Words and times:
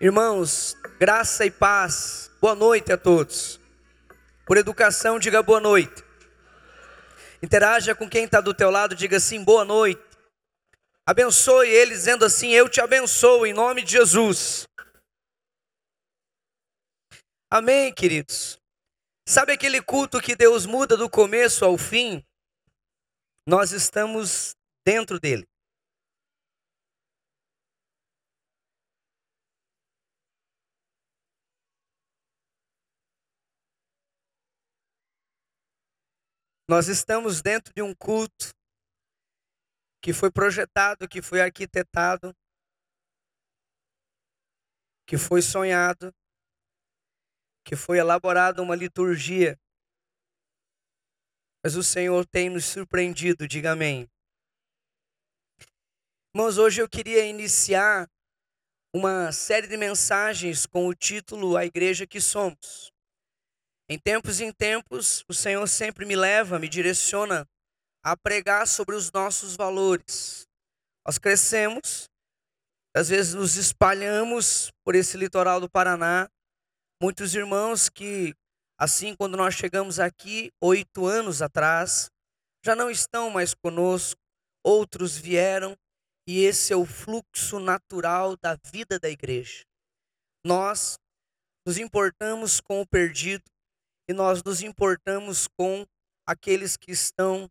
Irmãos, 0.00 0.76
graça 0.96 1.44
e 1.44 1.50
paz, 1.50 2.30
boa 2.40 2.54
noite 2.54 2.92
a 2.92 2.96
todos. 2.96 3.58
Por 4.46 4.56
educação, 4.56 5.18
diga 5.18 5.42
boa 5.42 5.58
noite. 5.58 6.04
Interaja 7.42 7.96
com 7.96 8.08
quem 8.08 8.24
está 8.24 8.40
do 8.40 8.54
teu 8.54 8.70
lado, 8.70 8.94
diga 8.94 9.16
assim, 9.16 9.42
boa 9.42 9.64
noite. 9.64 10.00
Abençoe 11.04 11.68
ele, 11.68 11.94
dizendo 11.94 12.24
assim, 12.24 12.52
eu 12.52 12.68
te 12.68 12.80
abençoo 12.80 13.44
em 13.44 13.52
nome 13.52 13.82
de 13.82 13.90
Jesus. 13.90 14.68
Amém, 17.50 17.92
queridos. 17.92 18.56
Sabe 19.26 19.50
aquele 19.50 19.82
culto 19.82 20.20
que 20.20 20.36
Deus 20.36 20.64
muda 20.64 20.96
do 20.96 21.10
começo 21.10 21.64
ao 21.64 21.76
fim? 21.76 22.24
Nós 23.44 23.72
estamos 23.72 24.54
dentro 24.86 25.18
dele. 25.18 25.44
Nós 36.70 36.86
estamos 36.86 37.40
dentro 37.40 37.72
de 37.72 37.80
um 37.80 37.94
culto 37.94 38.50
que 40.02 40.12
foi 40.12 40.30
projetado, 40.30 41.08
que 41.08 41.22
foi 41.22 41.40
arquitetado, 41.40 42.36
que 45.06 45.16
foi 45.16 45.40
sonhado, 45.40 46.14
que 47.64 47.74
foi 47.74 47.96
elaborada 47.96 48.60
uma 48.60 48.76
liturgia. 48.76 49.58
Mas 51.64 51.74
o 51.74 51.82
Senhor 51.82 52.26
tem 52.26 52.50
nos 52.50 52.66
surpreendido, 52.66 53.48
diga 53.48 53.72
amém. 53.72 54.06
Irmãos, 56.34 56.58
hoje 56.58 56.82
eu 56.82 56.88
queria 56.88 57.24
iniciar 57.24 58.06
uma 58.94 59.32
série 59.32 59.66
de 59.66 59.76
mensagens 59.78 60.66
com 60.66 60.86
o 60.86 60.94
título 60.94 61.56
A 61.56 61.64
Igreja 61.64 62.06
que 62.06 62.20
Somos. 62.20 62.92
Em 63.90 63.98
tempos 63.98 64.40
em 64.40 64.52
tempos, 64.52 65.24
o 65.26 65.32
Senhor 65.32 65.66
sempre 65.66 66.04
me 66.04 66.14
leva, 66.14 66.58
me 66.58 66.68
direciona 66.68 67.48
a 68.04 68.14
pregar 68.14 68.68
sobre 68.68 68.94
os 68.94 69.10
nossos 69.10 69.56
valores. 69.56 70.46
Nós 71.06 71.16
crescemos, 71.16 72.06
às 72.94 73.08
vezes 73.08 73.32
nos 73.32 73.56
espalhamos 73.56 74.70
por 74.84 74.94
esse 74.94 75.16
litoral 75.16 75.58
do 75.58 75.70
Paraná. 75.70 76.28
Muitos 77.00 77.34
irmãos 77.34 77.88
que, 77.88 78.34
assim, 78.78 79.16
quando 79.16 79.38
nós 79.38 79.54
chegamos 79.54 79.98
aqui, 79.98 80.52
oito 80.60 81.06
anos 81.06 81.40
atrás, 81.40 82.10
já 82.62 82.76
não 82.76 82.90
estão 82.90 83.30
mais 83.30 83.54
conosco, 83.54 84.20
outros 84.62 85.16
vieram, 85.16 85.74
e 86.26 86.44
esse 86.44 86.74
é 86.74 86.76
o 86.76 86.84
fluxo 86.84 87.58
natural 87.58 88.36
da 88.36 88.54
vida 88.70 88.98
da 88.98 89.08
igreja. 89.08 89.64
Nós 90.44 90.98
nos 91.66 91.78
importamos 91.78 92.60
com 92.60 92.82
o 92.82 92.86
perdido, 92.86 93.44
e 94.08 94.14
nós 94.14 94.42
nos 94.42 94.62
importamos 94.62 95.46
com 95.46 95.86
aqueles 96.26 96.76
que 96.76 96.90
estão 96.90 97.48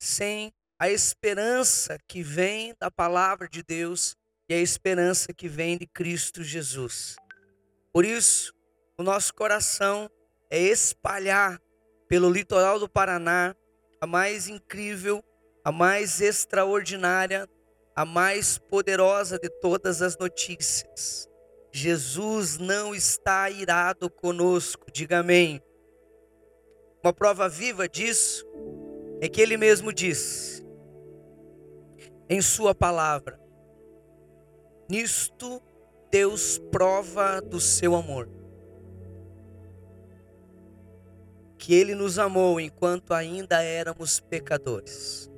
sem 0.00 0.50
a 0.78 0.88
esperança 0.88 1.98
que 2.08 2.22
vem 2.22 2.74
da 2.80 2.90
palavra 2.90 3.48
de 3.48 3.62
Deus 3.62 4.16
e 4.48 4.54
a 4.54 4.58
esperança 4.58 5.32
que 5.34 5.48
vem 5.48 5.76
de 5.76 5.86
Cristo 5.86 6.42
Jesus. 6.42 7.16
Por 7.92 8.04
isso, 8.04 8.54
o 8.96 9.02
nosso 9.02 9.34
coração 9.34 10.08
é 10.50 10.58
espalhar 10.58 11.60
pelo 12.08 12.30
litoral 12.30 12.78
do 12.78 12.88
Paraná 12.88 13.54
a 14.00 14.06
mais 14.06 14.48
incrível, 14.48 15.22
a 15.64 15.70
mais 15.70 16.20
extraordinária, 16.20 17.48
a 17.94 18.04
mais 18.04 18.56
poderosa 18.56 19.38
de 19.38 19.50
todas 19.60 20.00
as 20.00 20.16
notícias. 20.16 21.28
Jesus 21.72 22.56
não 22.56 22.94
está 22.94 23.50
irado 23.50 24.08
conosco, 24.08 24.86
diga 24.90 25.18
amém. 25.18 25.60
Uma 27.02 27.12
prova 27.12 27.48
viva 27.48 27.88
disso 27.88 28.44
é 29.20 29.28
que 29.28 29.40
ele 29.40 29.56
mesmo 29.56 29.92
diz 29.92 30.64
em 32.28 32.42
sua 32.42 32.74
palavra: 32.74 33.40
Nisto 34.88 35.62
Deus 36.10 36.58
prova 36.70 37.40
do 37.40 37.60
seu 37.60 37.94
amor. 37.94 38.28
Que 41.56 41.74
ele 41.74 41.94
nos 41.94 42.18
amou 42.18 42.60
enquanto 42.60 43.12
ainda 43.12 43.62
éramos 43.62 44.20
pecadores. 44.20 45.30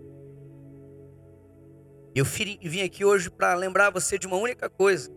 Eu 2.15 2.25
vim 2.25 2.83
aqui 2.83 3.05
hoje 3.05 3.31
para 3.31 3.55
lembrar 3.55 3.91
você 3.91 4.19
de 4.19 4.27
uma 4.27 4.37
única 4.37 4.69
coisa. 4.69 5.11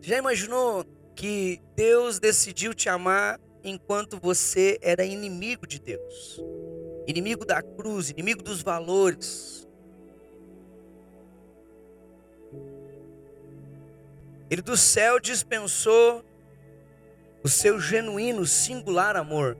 Já 0.00 0.18
imaginou 0.18 0.84
que 1.14 1.60
Deus 1.74 2.18
decidiu 2.18 2.74
te 2.74 2.88
amar 2.88 3.40
enquanto 3.64 4.18
você 4.18 4.78
era 4.82 5.04
inimigo 5.04 5.66
de 5.66 5.78
Deus, 5.78 6.40
inimigo 7.06 7.44
da 7.44 7.62
cruz, 7.62 8.10
inimigo 8.10 8.42
dos 8.42 8.62
valores. 8.62 9.68
Ele 14.50 14.62
do 14.62 14.76
céu 14.76 15.18
dispensou 15.18 16.24
o 17.42 17.48
seu 17.48 17.80
genuíno, 17.80 18.44
singular 18.44 19.16
amor. 19.16 19.56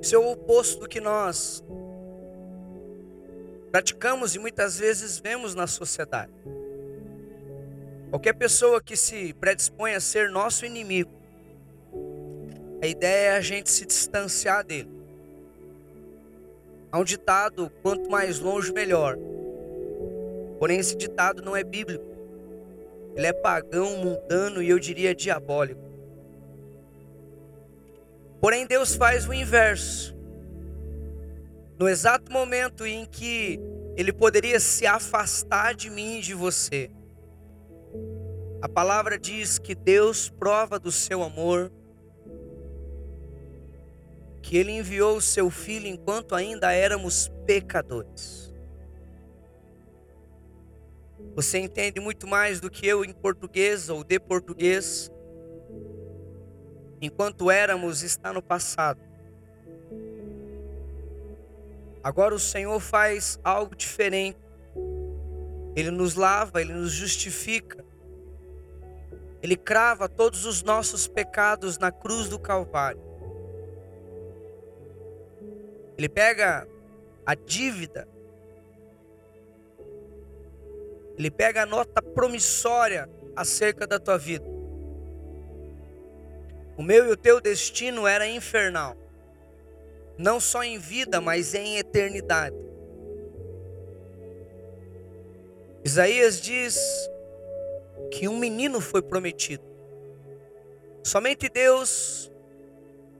Isso 0.00 0.14
é 0.14 0.18
o 0.18 0.30
oposto 0.30 0.80
do 0.80 0.88
que 0.88 1.00
nós 1.00 1.64
praticamos 3.70 4.34
e 4.34 4.38
muitas 4.38 4.78
vezes 4.78 5.18
vemos 5.18 5.54
na 5.54 5.66
sociedade. 5.66 6.32
Qualquer 8.10 8.32
pessoa 8.32 8.80
que 8.80 8.96
se 8.96 9.34
predispõe 9.34 9.94
a 9.94 10.00
ser 10.00 10.30
nosso 10.30 10.64
inimigo, 10.64 11.10
a 12.80 12.86
ideia 12.86 13.32
é 13.32 13.36
a 13.36 13.40
gente 13.40 13.70
se 13.70 13.84
distanciar 13.84 14.64
dele. 14.64 14.90
Há 16.90 16.98
um 16.98 17.04
ditado: 17.04 17.70
quanto 17.82 18.10
mais 18.10 18.38
longe, 18.38 18.72
melhor. 18.72 19.18
Porém, 20.58 20.78
esse 20.78 20.96
ditado 20.96 21.42
não 21.42 21.54
é 21.54 21.62
bíblico. 21.62 22.06
Ele 23.14 23.26
é 23.26 23.32
pagão, 23.32 23.96
mundano 23.98 24.62
e 24.62 24.70
eu 24.70 24.78
diria 24.78 25.14
diabólico. 25.14 25.80
Porém, 28.40 28.66
Deus 28.66 28.94
faz 28.94 29.28
o 29.28 29.34
inverso. 29.34 30.16
No 31.78 31.88
exato 31.88 32.32
momento 32.32 32.86
em 32.86 33.04
que 33.04 33.60
Ele 33.96 34.12
poderia 34.12 34.58
se 34.58 34.86
afastar 34.86 35.74
de 35.74 35.90
mim 35.90 36.18
e 36.18 36.22
de 36.22 36.34
você, 36.34 36.90
a 38.60 38.68
palavra 38.68 39.18
diz 39.18 39.58
que 39.58 39.74
Deus 39.74 40.28
prova 40.28 40.78
do 40.80 40.90
seu 40.90 41.22
amor, 41.22 41.70
que 44.42 44.56
Ele 44.56 44.72
enviou 44.72 45.16
o 45.16 45.20
seu 45.20 45.48
Filho 45.48 45.86
enquanto 45.86 46.34
ainda 46.34 46.72
éramos 46.72 47.30
pecadores. 47.46 48.52
Você 51.36 51.58
entende 51.58 52.00
muito 52.00 52.26
mais 52.26 52.58
do 52.58 52.68
que 52.68 52.84
eu 52.84 53.04
em 53.04 53.12
português 53.12 53.88
ou 53.88 54.02
de 54.02 54.18
português. 54.18 55.08
Enquanto 57.00 57.48
éramos, 57.48 58.02
está 58.02 58.32
no 58.32 58.42
passado. 58.42 59.00
Agora 62.02 62.34
o 62.34 62.40
Senhor 62.40 62.80
faz 62.80 63.38
algo 63.44 63.76
diferente. 63.76 64.38
Ele 65.76 65.92
nos 65.92 66.16
lava, 66.16 66.60
ele 66.60 66.72
nos 66.72 66.90
justifica. 66.90 67.87
Ele 69.42 69.56
crava 69.56 70.08
todos 70.08 70.44
os 70.44 70.62
nossos 70.62 71.06
pecados 71.06 71.78
na 71.78 71.92
cruz 71.92 72.28
do 72.28 72.38
Calvário. 72.38 73.00
Ele 75.96 76.08
pega 76.08 76.66
a 77.24 77.34
dívida, 77.34 78.08
ele 81.16 81.30
pega 81.30 81.62
a 81.62 81.66
nota 81.66 82.00
promissória 82.00 83.10
acerca 83.34 83.86
da 83.86 83.98
tua 83.98 84.16
vida. 84.16 84.46
O 86.76 86.82
meu 86.82 87.08
e 87.08 87.10
o 87.10 87.16
teu 87.16 87.40
destino 87.40 88.06
era 88.06 88.28
infernal, 88.28 88.96
não 90.16 90.38
só 90.38 90.62
em 90.62 90.78
vida, 90.78 91.20
mas 91.20 91.54
em 91.54 91.76
eternidade. 91.76 92.56
Isaías 95.84 96.40
diz 96.40 96.78
que 98.10 98.28
um 98.28 98.38
menino 98.38 98.80
foi 98.80 99.02
prometido. 99.02 99.64
Somente 101.02 101.48
Deus, 101.48 102.30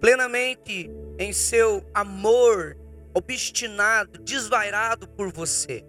plenamente 0.01 0.91
em 1.19 1.33
seu 1.33 1.85
amor 1.95 2.77
obstinado, 3.15 4.19
desvairado 4.23 5.09
por 5.09 5.33
você, 5.33 5.85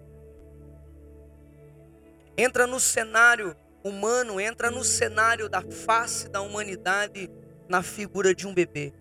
entra 2.36 2.66
no 2.66 2.80
cenário 2.80 3.54
humano, 3.84 4.40
entra 4.40 4.70
no 4.70 4.82
cenário 4.82 5.48
da 5.48 5.62
face 5.62 6.28
da 6.28 6.40
humanidade 6.40 7.30
na 7.68 7.82
figura 7.82 8.34
de 8.34 8.46
um 8.46 8.54
bebê. 8.54 8.92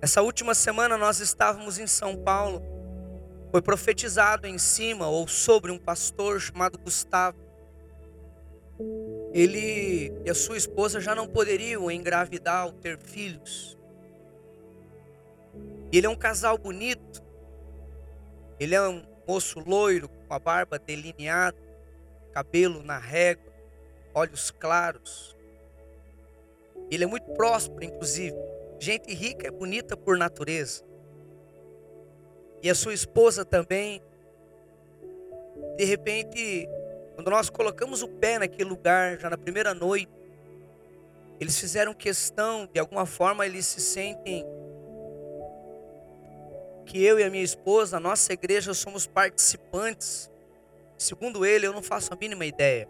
Essa 0.00 0.22
última 0.22 0.54
semana 0.54 0.96
nós 0.96 1.18
estávamos 1.18 1.78
em 1.78 1.86
São 1.86 2.16
Paulo 2.16 2.62
foi 3.50 3.62
profetizado 3.62 4.46
em 4.46 4.58
cima 4.58 5.08
ou 5.08 5.26
sobre 5.26 5.70
um 5.70 5.78
pastor 5.78 6.40
chamado 6.40 6.78
Gustavo. 6.78 7.38
Ele 9.32 10.12
e 10.24 10.30
a 10.30 10.34
sua 10.34 10.56
esposa 10.56 11.00
já 11.00 11.14
não 11.14 11.26
poderiam 11.26 11.90
engravidar 11.90 12.66
ou 12.66 12.72
ter 12.72 12.98
filhos. 12.98 13.76
Ele 15.90 16.06
é 16.06 16.10
um 16.10 16.16
casal 16.16 16.58
bonito. 16.58 17.22
Ele 18.60 18.74
é 18.74 18.88
um 18.88 19.02
moço 19.26 19.60
loiro 19.60 20.08
com 20.08 20.34
a 20.34 20.38
barba 20.38 20.78
delineada, 20.78 21.56
cabelo 22.32 22.82
na 22.82 22.98
régua, 22.98 23.52
olhos 24.14 24.50
claros. 24.50 25.36
Ele 26.90 27.04
é 27.04 27.06
muito 27.06 27.30
próspero, 27.32 27.84
inclusive. 27.84 28.36
Gente 28.78 29.12
rica 29.14 29.48
é 29.48 29.50
bonita 29.50 29.96
por 29.96 30.16
natureza. 30.16 30.87
E 32.62 32.70
a 32.70 32.74
sua 32.74 32.94
esposa 32.94 33.44
também. 33.44 34.02
De 35.76 35.84
repente, 35.84 36.68
quando 37.14 37.30
nós 37.30 37.50
colocamos 37.50 38.02
o 38.02 38.08
pé 38.08 38.38
naquele 38.38 38.68
lugar, 38.68 39.18
já 39.18 39.30
na 39.30 39.38
primeira 39.38 39.74
noite, 39.74 40.10
eles 41.40 41.58
fizeram 41.58 41.94
questão, 41.94 42.68
de 42.72 42.80
alguma 42.80 43.06
forma 43.06 43.46
eles 43.46 43.66
se 43.66 43.80
sentem 43.80 44.44
que 46.88 47.04
eu 47.04 47.20
e 47.20 47.22
a 47.22 47.30
minha 47.30 47.44
esposa, 47.44 47.98
a 47.98 48.00
nossa 48.00 48.32
igreja, 48.32 48.72
somos 48.72 49.06
participantes. 49.06 50.30
Segundo 50.96 51.44
ele, 51.44 51.66
eu 51.66 51.72
não 51.72 51.82
faço 51.82 52.12
a 52.12 52.16
mínima 52.16 52.46
ideia. 52.46 52.88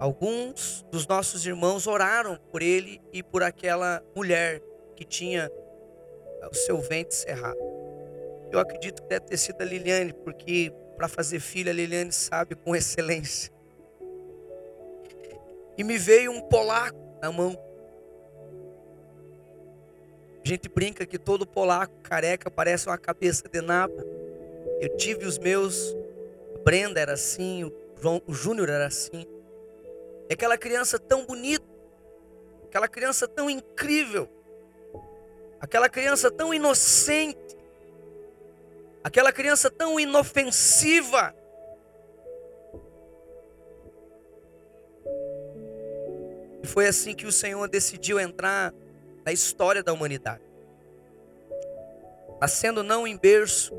Alguns 0.00 0.84
dos 0.90 1.06
nossos 1.06 1.46
irmãos 1.46 1.86
oraram 1.86 2.36
por 2.50 2.60
ele 2.60 3.00
e 3.12 3.22
por 3.22 3.42
aquela 3.42 4.02
mulher 4.16 4.60
que 4.96 5.04
tinha 5.04 5.50
o 6.50 6.54
seu 6.54 6.80
ventre 6.80 7.14
cerrado. 7.14 7.71
Eu 8.52 8.58
acredito 8.58 9.02
que 9.02 9.08
deve 9.08 9.24
ter 9.24 9.38
sido 9.38 9.62
a 9.62 9.64
Liliane, 9.64 10.12
porque 10.12 10.70
para 10.96 11.08
fazer 11.08 11.40
filho 11.40 11.70
a 11.70 11.72
Liliane 11.72 12.12
sabe 12.12 12.54
com 12.54 12.76
excelência. 12.76 13.50
E 15.76 15.82
me 15.82 15.96
veio 15.96 16.30
um 16.30 16.40
polaco 16.40 16.98
na 17.22 17.32
mão. 17.32 17.58
A 20.44 20.48
gente 20.48 20.68
brinca 20.68 21.06
que 21.06 21.18
todo 21.18 21.46
polaco 21.46 21.94
careca 22.02 22.50
parece 22.50 22.88
uma 22.88 22.98
cabeça 22.98 23.48
de 23.48 23.62
napa. 23.62 24.04
Eu 24.80 24.96
tive 24.96 25.24
os 25.24 25.38
meus, 25.38 25.96
Brenda 26.62 27.00
era 27.00 27.14
assim, 27.14 27.64
o, 27.64 27.72
João, 28.00 28.20
o 28.26 28.34
Júnior 28.34 28.68
era 28.68 28.86
assim. 28.86 29.24
É 30.28 30.34
aquela 30.34 30.58
criança 30.58 30.98
tão 30.98 31.24
bonita, 31.24 31.64
aquela 32.64 32.88
criança 32.88 33.26
tão 33.26 33.48
incrível, 33.48 34.28
aquela 35.60 35.88
criança 35.88 36.30
tão 36.30 36.52
inocente, 36.52 37.38
aquela 39.02 39.32
criança 39.32 39.70
tão 39.70 39.98
inofensiva. 39.98 41.34
E 46.62 46.66
foi 46.66 46.86
assim 46.86 47.14
que 47.14 47.26
o 47.26 47.32
Senhor 47.32 47.68
decidiu 47.68 48.20
entrar 48.20 48.72
na 49.24 49.32
história 49.32 49.82
da 49.82 49.92
humanidade. 49.92 50.42
Nascendo 52.40 52.82
não 52.82 53.06
em 53.06 53.16
berço 53.16 53.74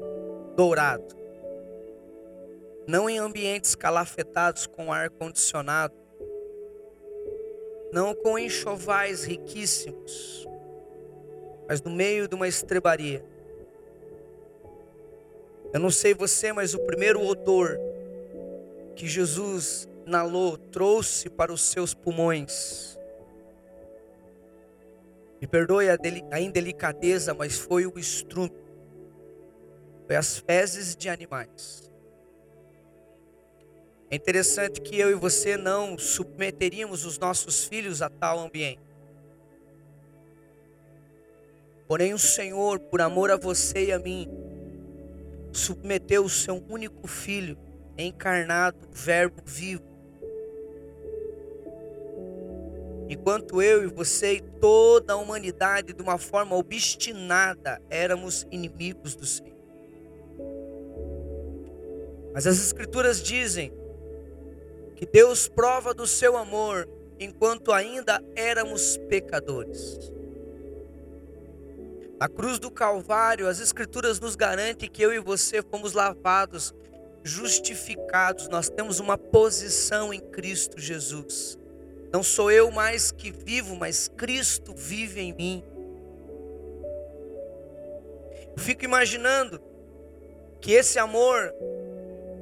dourado, 0.55 1.15
não 2.87 3.09
em 3.09 3.17
ambientes 3.17 3.75
calafetados 3.75 4.67
com 4.67 4.91
ar 4.91 5.09
condicionado, 5.09 5.93
não 7.91 8.15
com 8.15 8.39
enxovais 8.39 9.23
riquíssimos, 9.23 10.47
mas 11.67 11.81
no 11.81 11.91
meio 11.91 12.27
de 12.27 12.35
uma 12.35 12.47
estrebaria. 12.47 13.32
Eu 15.73 15.79
não 15.79 15.89
sei 15.89 16.13
você, 16.13 16.53
mas 16.53 16.75
o 16.75 16.79
primeiro 16.79 17.19
odor 17.25 17.79
que 18.95 19.07
Jesus 19.07 19.89
inalou, 20.05 20.55
trouxe 20.55 21.31
para 21.31 21.51
os 21.51 21.61
seus 21.61 21.95
pulmões, 21.95 22.95
me 25.41 25.47
perdoe 25.47 25.89
a, 25.89 25.97
a 26.31 26.39
indelicadeza, 26.39 27.33
mas 27.33 27.57
foi 27.57 27.87
o 27.87 27.97
estrume. 27.97 28.53
Foi 30.05 30.15
as 30.15 30.37
fezes 30.37 30.95
de 30.95 31.09
animais. 31.09 31.91
É 34.11 34.15
interessante 34.15 34.79
que 34.79 34.99
eu 34.99 35.09
e 35.09 35.15
você 35.15 35.57
não 35.57 35.97
submeteríamos 35.97 37.03
os 37.03 37.17
nossos 37.17 37.65
filhos 37.65 38.01
a 38.01 38.09
tal 38.09 38.39
ambiente. 38.39 38.79
Porém, 41.87 42.13
o 42.13 42.19
Senhor, 42.19 42.79
por 42.79 43.01
amor 43.01 43.31
a 43.31 43.35
você 43.35 43.85
e 43.85 43.91
a 43.91 43.99
mim, 43.99 44.29
submeteu 45.53 46.25
o 46.25 46.29
seu 46.29 46.63
único 46.69 47.07
filho, 47.07 47.57
encarnado, 47.97 48.77
Verbo 48.91 49.41
vivo, 49.45 49.93
Enquanto 53.13 53.61
eu 53.61 53.83
e 53.83 53.87
você 53.87 54.33
e 54.37 54.41
toda 54.41 55.13
a 55.13 55.15
humanidade, 55.15 55.93
de 55.93 56.01
uma 56.01 56.17
forma 56.17 56.55
obstinada, 56.55 57.81
éramos 57.89 58.47
inimigos 58.49 59.15
do 59.15 59.25
Senhor. 59.25 59.53
Mas 62.33 62.47
as 62.47 62.57
Escrituras 62.57 63.21
dizem 63.21 63.71
que 64.95 65.05
Deus 65.05 65.47
prova 65.47 65.93
do 65.93 66.07
seu 66.07 66.35
amor 66.35 66.89
enquanto 67.19 67.71
ainda 67.71 68.19
éramos 68.35 68.97
pecadores. 69.09 70.11
Na 72.23 72.29
cruz 72.29 72.57
do 72.57 72.71
Calvário, 72.71 73.49
as 73.49 73.59
Escrituras 73.59 74.17
nos 74.17 74.33
garantem 74.33 74.89
que 74.89 75.01
eu 75.01 75.13
e 75.13 75.19
você 75.19 75.61
fomos 75.61 75.91
lavados, 75.91 76.73
justificados, 77.21 78.47
nós 78.47 78.69
temos 78.69 79.01
uma 79.01 79.17
posição 79.17 80.13
em 80.13 80.21
Cristo 80.21 80.79
Jesus. 80.79 81.59
Não 82.13 82.23
sou 82.23 82.49
eu 82.49 82.71
mais 82.71 83.11
que 83.11 83.29
vivo, 83.29 83.75
mas 83.75 84.07
Cristo 84.07 84.73
vive 84.73 85.19
em 85.19 85.33
mim. 85.33 85.65
Eu 88.55 88.63
fico 88.63 88.85
imaginando 88.85 89.61
que 90.61 90.71
esse 90.71 90.97
amor 90.97 91.53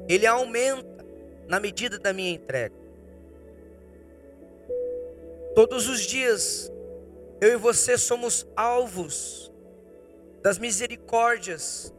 ele 0.07 0.27
aumenta 0.27 1.03
na 1.47 1.59
medida 1.59 1.97
da 1.97 2.13
minha 2.13 2.29
entrega. 2.29 2.75
Todos 5.55 5.89
os 5.89 6.01
dias 6.01 6.71
eu 7.41 7.53
e 7.53 7.55
você 7.55 7.97
somos 7.97 8.45
alvos 8.55 9.50
das 10.41 10.57
misericórdias. 10.57 11.93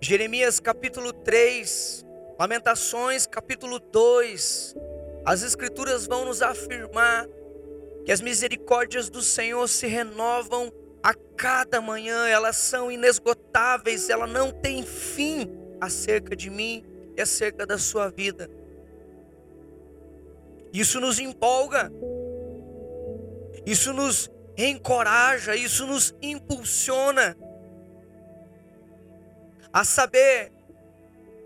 Jeremias 0.00 0.60
capítulo 0.60 1.12
3, 1.12 2.06
Lamentações 2.38 3.26
capítulo 3.26 3.80
2, 3.80 4.76
as 5.24 5.42
Escrituras 5.42 6.06
vão 6.06 6.24
nos 6.24 6.40
afirmar 6.40 7.26
que 8.04 8.12
as 8.12 8.20
misericórdias 8.20 9.10
do 9.10 9.20
Senhor 9.20 9.66
se 9.68 9.88
renovam 9.88 10.72
a 11.02 11.12
cada 11.36 11.80
manhã, 11.80 12.28
elas 12.28 12.56
são 12.56 12.92
inesgotáveis, 12.92 14.08
ela 14.08 14.26
não 14.26 14.52
tem 14.52 14.84
fim 14.84 15.50
acerca 15.80 16.36
de 16.36 16.48
mim 16.48 16.84
e 17.16 17.20
acerca 17.20 17.66
da 17.66 17.76
sua 17.76 18.08
vida. 18.08 18.48
Isso 20.72 21.00
nos 21.00 21.18
empolga, 21.18 21.90
isso 23.66 23.92
nos 23.92 24.30
encoraja, 24.56 25.56
isso 25.56 25.86
nos 25.86 26.14
impulsiona 26.22 27.36
a 29.72 29.84
saber 29.84 30.52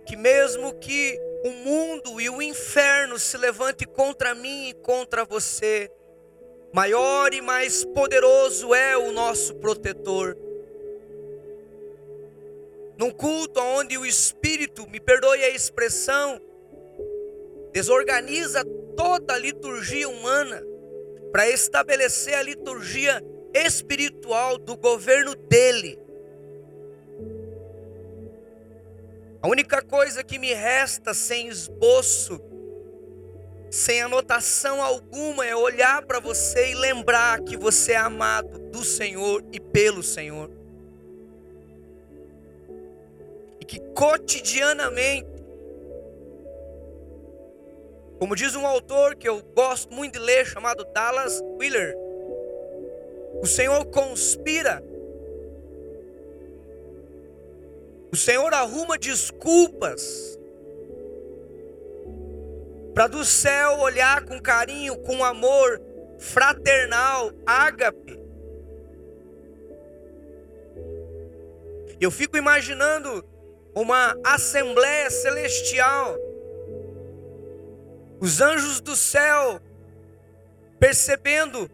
que 0.07 0.17
mesmo 0.17 0.75
que 0.75 1.19
o 1.45 1.50
mundo 1.50 2.21
e 2.21 2.29
o 2.31 2.41
inferno 2.41 3.19
se 3.19 3.37
levante 3.37 3.85
contra 3.85 4.35
mim 4.35 4.69
e 4.69 4.75
contra 4.75 5.25
você, 5.25 5.91
maior 6.73 7.35
e 7.35 7.41
mais 7.41 7.85
poderoso 7.85 8.75
é 8.75 8.97
o 8.97 9.12
nosso 9.12 9.55
protetor. 9.57 10.37
Num 12.97 13.11
culto 13.11 13.61
onde 13.61 13.99
o 13.99 14.07
Espírito, 14.07 14.88
me 14.88 15.00
perdoe 15.00 15.43
a 15.43 15.50
expressão, 15.50 16.41
desorganiza 17.73 18.64
toda 18.97 19.35
a 19.35 19.38
liturgia 19.38 20.09
humana 20.09 20.62
para 21.33 21.49
estabelecer 21.49 22.35
a 22.35 22.43
liturgia 22.43 23.23
espiritual 23.55 24.59
do 24.59 24.76
governo 24.76 25.35
dele. 25.35 26.02
A 29.43 29.49
única 29.49 29.83
coisa 29.83 30.23
que 30.23 30.39
me 30.39 30.55
resta 30.55 31.13
sem 31.13 31.49
esboço, 31.49 32.41
sem 33.69 34.01
anotação 34.01 34.81
alguma, 34.81 35.45
é 35.45 35.57
olhar 35.57 36.07
para 36.07 36.21
você 36.21 36.71
e 36.71 36.75
lembrar 36.77 37.41
que 37.41 37.57
você 37.57 37.91
é 37.91 37.97
amado 37.97 38.57
do 38.71 38.85
Senhor 38.85 39.45
e 39.53 39.59
pelo 39.59 40.01
Senhor. 40.01 40.49
E 43.61 43.65
que 43.65 43.81
cotidianamente, 43.81 45.29
como 48.21 48.37
diz 48.37 48.55
um 48.55 48.65
autor 48.65 49.17
que 49.17 49.29
eu 49.29 49.43
gosto 49.57 49.93
muito 49.93 50.21
de 50.21 50.25
ler, 50.25 50.47
chamado 50.47 50.85
Dallas 50.95 51.43
Wheeler, 51.59 51.97
o 53.43 53.47
Senhor 53.47 53.85
conspira 53.87 54.85
O 58.12 58.16
Senhor 58.16 58.52
arruma 58.52 58.99
desculpas 58.99 60.38
para 62.95 63.07
do 63.07 63.25
céu 63.25 63.78
olhar 63.78 64.23
com 64.26 64.38
carinho, 64.38 64.99
com 64.99 65.25
amor 65.25 65.81
fraternal, 66.19 67.33
ágape. 67.47 68.21
Eu 71.99 72.11
fico 72.11 72.37
imaginando 72.37 73.25
uma 73.75 74.14
assembleia 74.23 75.09
celestial, 75.09 76.14
os 78.21 78.42
anjos 78.42 78.83
do 78.83 78.95
céu 78.95 79.59
percebendo, 80.78 81.71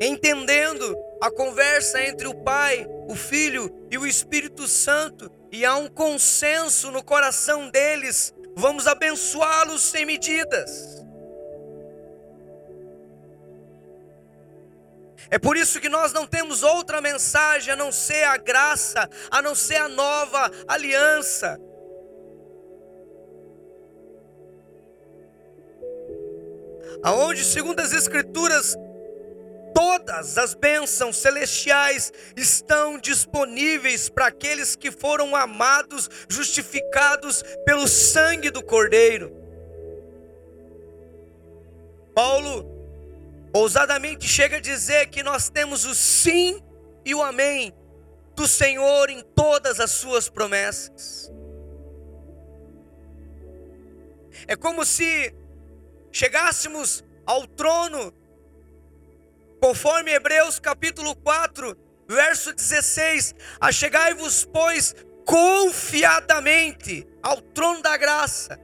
entendendo 0.00 0.96
a 1.20 1.32
conversa 1.32 2.00
entre 2.00 2.28
o 2.28 2.34
Pai, 2.34 2.86
o 3.08 3.16
Filho 3.16 3.74
e 3.90 3.98
o 3.98 4.06
Espírito 4.06 4.68
Santo, 4.68 5.28
e 5.54 5.64
há 5.64 5.76
um 5.76 5.86
consenso 5.86 6.90
no 6.90 7.00
coração 7.00 7.70
deles: 7.70 8.34
vamos 8.56 8.88
abençoá-los 8.88 9.82
sem 9.82 10.04
medidas. 10.04 11.00
É 15.30 15.38
por 15.38 15.56
isso 15.56 15.80
que 15.80 15.88
nós 15.88 16.12
não 16.12 16.26
temos 16.26 16.64
outra 16.64 17.00
mensagem 17.00 17.72
a 17.72 17.76
não 17.76 17.92
ser 17.92 18.24
a 18.24 18.36
graça, 18.36 19.08
a 19.30 19.40
não 19.40 19.54
ser 19.54 19.76
a 19.76 19.88
nova 19.88 20.50
aliança. 20.66 21.56
Aonde, 27.00 27.44
segundo 27.44 27.78
as 27.78 27.92
Escrituras, 27.92 28.76
todas 29.74 30.38
as 30.38 30.54
bênçãos 30.54 31.16
celestiais 31.16 32.12
estão 32.36 32.98
disponíveis 32.98 34.08
para 34.08 34.26
aqueles 34.26 34.76
que 34.76 34.90
foram 34.90 35.34
amados, 35.34 36.08
justificados 36.28 37.42
pelo 37.64 37.88
sangue 37.88 38.50
do 38.50 38.62
Cordeiro. 38.62 39.34
Paulo 42.14 42.72
ousadamente 43.52 44.26
chega 44.28 44.56
a 44.56 44.60
dizer 44.60 45.08
que 45.08 45.22
nós 45.22 45.50
temos 45.50 45.84
o 45.84 45.94
sim 45.94 46.62
e 47.04 47.14
o 47.14 47.22
amém 47.22 47.74
do 48.34 48.46
Senhor 48.48 49.10
em 49.10 49.22
todas 49.34 49.80
as 49.80 49.90
suas 49.90 50.28
promessas. 50.28 51.32
É 54.46 54.56
como 54.56 54.84
se 54.84 55.34
chegássemos 56.12 57.04
ao 57.26 57.46
trono, 57.46 58.12
conforme 59.64 60.12
Hebreus 60.12 60.58
capítulo 60.58 61.16
4, 61.16 61.74
verso 62.06 62.52
16: 62.52 63.34
Achegai-vos, 63.58 64.44
pois, 64.44 64.94
confiadamente 65.24 67.08
ao 67.22 67.40
trono 67.40 67.80
da 67.80 67.96
graça. 67.96 68.60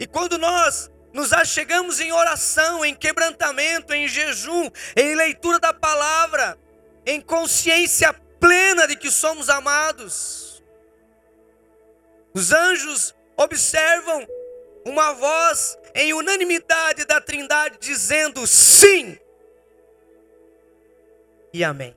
E 0.00 0.06
quando 0.06 0.38
nós 0.38 0.90
nos 1.12 1.30
achegamos 1.30 2.00
em 2.00 2.10
oração, 2.10 2.82
em 2.86 2.94
quebrantamento, 2.94 3.92
em 3.92 4.08
jejum, 4.08 4.70
em 4.96 5.14
leitura 5.14 5.58
da 5.58 5.74
palavra, 5.74 6.58
em 7.04 7.20
consciência 7.20 8.14
plena 8.40 8.88
de 8.88 8.96
que 8.96 9.10
somos 9.10 9.50
amados. 9.50 10.64
Os 12.32 12.50
anjos 12.50 13.14
observam 13.36 14.26
uma 14.86 15.12
voz 15.12 15.76
em 15.94 16.14
unanimidade 16.14 17.04
da 17.04 17.20
Trindade 17.20 17.76
dizendo 17.80 18.46
sim 18.46 19.18
e 21.52 21.64
amém. 21.64 21.96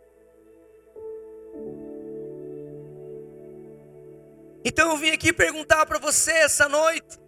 Então 4.66 4.90
eu 4.92 4.98
vim 4.98 5.12
aqui 5.12 5.32
perguntar 5.32 5.86
para 5.86 6.00
você 6.00 6.32
essa 6.32 6.68
noite: 6.68 7.20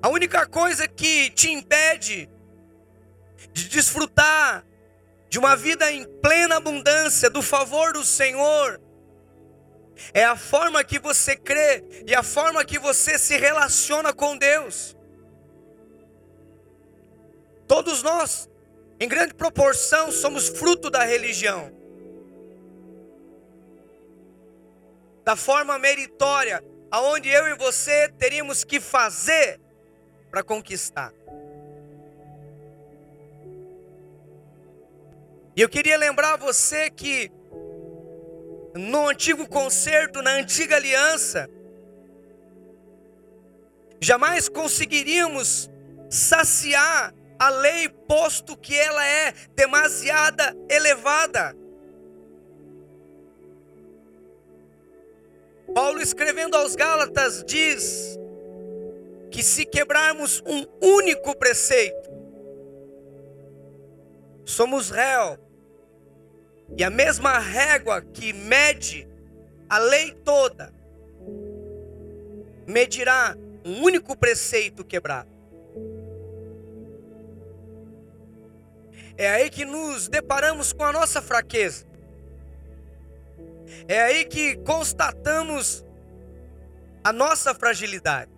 A 0.00 0.08
única 0.08 0.46
coisa 0.46 0.86
que 0.86 1.30
te 1.30 1.50
impede 1.50 2.30
de 3.52 3.68
desfrutar 3.68 4.64
de 5.28 5.38
uma 5.38 5.56
vida 5.56 5.90
em 5.90 6.04
plena 6.20 6.56
abundância 6.56 7.30
do 7.30 7.42
favor 7.42 7.92
do 7.92 8.04
Senhor 8.04 8.81
é 10.12 10.24
a 10.24 10.36
forma 10.36 10.82
que 10.82 10.98
você 10.98 11.36
crê 11.36 11.84
e 12.06 12.14
a 12.14 12.22
forma 12.22 12.64
que 12.64 12.78
você 12.78 13.18
se 13.18 13.36
relaciona 13.36 14.12
com 14.12 14.36
Deus. 14.36 14.96
Todos 17.66 18.02
nós, 18.02 18.48
em 19.00 19.08
grande 19.08 19.34
proporção, 19.34 20.10
somos 20.10 20.48
fruto 20.48 20.90
da 20.90 21.04
religião. 21.04 21.72
Da 25.24 25.36
forma 25.36 25.78
meritória, 25.78 26.62
aonde 26.90 27.28
eu 27.28 27.46
e 27.48 27.54
você 27.56 28.08
teríamos 28.08 28.64
que 28.64 28.80
fazer 28.80 29.60
para 30.30 30.42
conquistar. 30.42 31.12
E 35.54 35.60
eu 35.60 35.68
queria 35.68 35.98
lembrar 35.98 36.36
você 36.36 36.90
que 36.90 37.30
no 38.74 39.08
antigo 39.08 39.48
concerto, 39.48 40.22
na 40.22 40.32
antiga 40.32 40.76
aliança, 40.76 41.48
jamais 44.00 44.48
conseguiríamos 44.48 45.70
saciar 46.10 47.14
a 47.38 47.48
lei, 47.48 47.88
posto 47.88 48.56
que 48.56 48.76
ela 48.76 49.04
é 49.06 49.32
demasiada 49.54 50.56
elevada. 50.68 51.56
Paulo 55.74 56.00
escrevendo 56.00 56.56
aos 56.56 56.76
Gálatas 56.76 57.42
diz 57.44 58.18
que 59.30 59.42
se 59.42 59.64
quebrarmos 59.64 60.42
um 60.46 60.66
único 60.80 61.34
preceito, 61.36 62.10
somos 64.44 64.90
réu. 64.90 65.38
E 66.76 66.84
a 66.84 66.90
mesma 66.90 67.38
régua 67.38 68.00
que 68.00 68.32
mede 68.32 69.08
a 69.68 69.78
lei 69.78 70.12
toda, 70.24 70.72
medirá 72.66 73.36
um 73.64 73.82
único 73.82 74.16
preceito 74.16 74.84
quebrado. 74.84 75.30
É 79.16 79.28
aí 79.28 79.50
que 79.50 79.64
nos 79.64 80.08
deparamos 80.08 80.72
com 80.72 80.84
a 80.84 80.92
nossa 80.92 81.20
fraqueza. 81.20 81.86
É 83.86 84.02
aí 84.02 84.24
que 84.24 84.56
constatamos 84.56 85.84
a 87.04 87.12
nossa 87.12 87.54
fragilidade. 87.54 88.30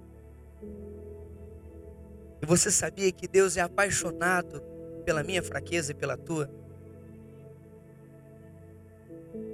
E 2.43 2.47
você 2.47 2.71
sabia 2.71 3.11
que 3.11 3.27
Deus 3.27 3.57
é 3.57 3.61
apaixonado 3.61 4.63
pela 5.05 5.23
minha 5.23 5.43
fraqueza 5.43 5.93
e 5.93 5.95
pela 5.95 6.17
tua? 6.17 6.51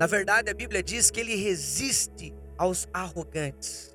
Na 0.00 0.06
verdade, 0.06 0.50
a 0.50 0.54
Bíblia 0.54 0.82
diz 0.82 1.10
que 1.10 1.20
ele 1.20 1.36
resiste 1.36 2.34
aos 2.56 2.88
arrogantes. 2.90 3.94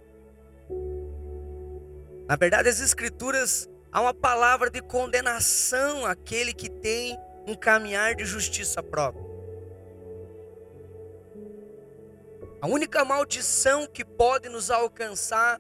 Na 2.28 2.36
verdade, 2.36 2.70
as 2.70 2.80
Escrituras 2.80 3.68
há 3.92 4.02
uma 4.02 4.14
palavra 4.14 4.70
de 4.70 4.84
condenação 4.84 6.06
àquele 6.06 6.54
que 6.54 6.70
tem 6.70 7.18
um 7.48 7.56
caminhar 7.56 8.14
de 8.14 8.24
justiça 8.24 8.84
própria. 8.84 9.26
A 12.62 12.68
única 12.68 13.04
maldição 13.04 13.88
que 13.88 14.06
pode 14.06 14.48
nos 14.48 14.70
alcançar 14.70 15.60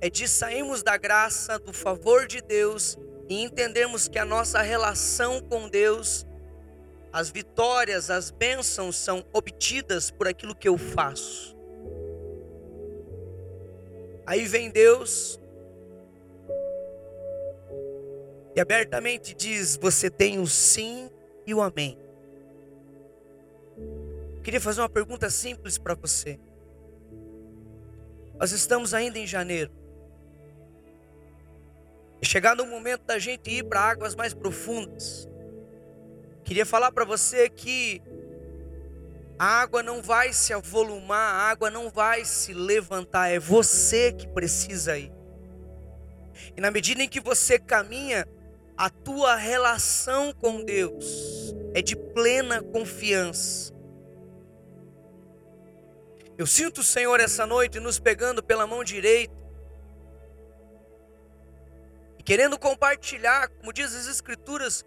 é 0.00 0.10
de 0.10 0.26
sairmos 0.26 0.82
da 0.82 0.96
graça, 0.96 1.60
do 1.60 1.72
favor 1.72 2.26
de 2.26 2.42
Deus 2.42 2.98
e 3.28 3.40
entendermos 3.40 4.08
que 4.08 4.18
a 4.18 4.24
nossa 4.24 4.60
relação 4.62 5.40
com 5.40 5.68
Deus, 5.68 6.26
as 7.16 7.30
vitórias, 7.30 8.10
as 8.10 8.30
bênçãos 8.30 8.94
são 8.94 9.24
obtidas 9.32 10.10
por 10.10 10.28
aquilo 10.28 10.54
que 10.54 10.68
eu 10.68 10.76
faço. 10.76 11.56
Aí 14.26 14.44
vem 14.44 14.70
Deus 14.70 15.40
e 18.54 18.60
abertamente 18.60 19.34
diz: 19.34 19.78
Você 19.78 20.10
tem 20.10 20.38
o 20.38 20.46
sim 20.46 21.10
e 21.46 21.54
o 21.54 21.62
amém. 21.62 21.98
Queria 24.44 24.60
fazer 24.60 24.82
uma 24.82 24.88
pergunta 24.90 25.30
simples 25.30 25.78
para 25.78 25.94
você. 25.94 26.38
Nós 28.38 28.52
estamos 28.52 28.92
ainda 28.92 29.18
em 29.18 29.26
janeiro. 29.26 29.72
Chegando 32.20 32.62
o 32.62 32.66
momento 32.66 33.04
da 33.06 33.18
gente 33.18 33.50
ir 33.50 33.64
para 33.64 33.80
águas 33.80 34.14
mais 34.14 34.34
profundas. 34.34 35.26
Queria 36.46 36.64
falar 36.64 36.92
para 36.92 37.04
você 37.04 37.50
que 37.50 38.00
a 39.36 39.44
água 39.44 39.82
não 39.82 40.00
vai 40.00 40.32
se 40.32 40.52
avolumar, 40.52 41.34
a 41.34 41.50
água 41.50 41.70
não 41.72 41.90
vai 41.90 42.24
se 42.24 42.54
levantar, 42.54 43.28
é 43.28 43.40
você 43.40 44.12
que 44.12 44.28
precisa 44.28 44.96
ir. 44.96 45.12
E 46.56 46.60
na 46.60 46.70
medida 46.70 47.02
em 47.02 47.08
que 47.08 47.20
você 47.20 47.58
caminha, 47.58 48.28
a 48.76 48.88
tua 48.88 49.34
relação 49.34 50.32
com 50.32 50.62
Deus 50.62 51.52
é 51.74 51.82
de 51.82 51.96
plena 51.96 52.62
confiança. 52.62 53.74
Eu 56.38 56.46
sinto 56.46 56.80
o 56.80 56.84
Senhor 56.84 57.18
essa 57.18 57.44
noite 57.44 57.80
nos 57.80 57.98
pegando 57.98 58.40
pela 58.40 58.68
mão 58.68 58.84
direita 58.84 59.34
e 62.20 62.22
querendo 62.22 62.56
compartilhar, 62.56 63.48
como 63.48 63.72
diz 63.72 63.92
as 63.92 64.06
Escrituras, 64.06 64.84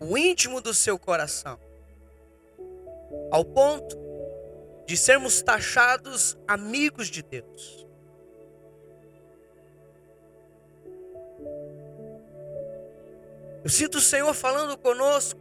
o 0.00 0.16
íntimo 0.16 0.60
do 0.60 0.74
seu 0.74 0.98
coração, 0.98 1.58
ao 3.30 3.44
ponto 3.44 3.96
de 4.86 4.96
sermos 4.96 5.42
taxados 5.42 6.36
amigos 6.46 7.08
de 7.08 7.22
Deus. 7.22 7.86
Eu 13.64 13.70
sinto 13.70 13.98
o 13.98 14.00
Senhor 14.00 14.32
falando 14.32 14.78
conosco 14.78 15.40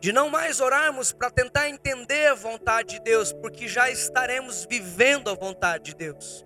de 0.00 0.12
não 0.12 0.28
mais 0.28 0.60
orarmos 0.60 1.12
para 1.12 1.30
tentar 1.30 1.68
entender 1.68 2.26
a 2.26 2.34
vontade 2.34 2.94
de 2.94 3.00
Deus, 3.00 3.32
porque 3.32 3.66
já 3.66 3.90
estaremos 3.90 4.66
vivendo 4.68 5.30
a 5.30 5.34
vontade 5.34 5.84
de 5.84 5.94
Deus. 5.94 6.44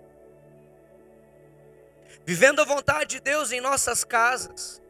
Vivendo 2.25 2.61
a 2.61 2.65
vontade 2.65 3.15
de 3.15 3.19
Deus 3.19 3.51
em 3.51 3.59
nossas 3.59 4.03
casas, 4.03 4.80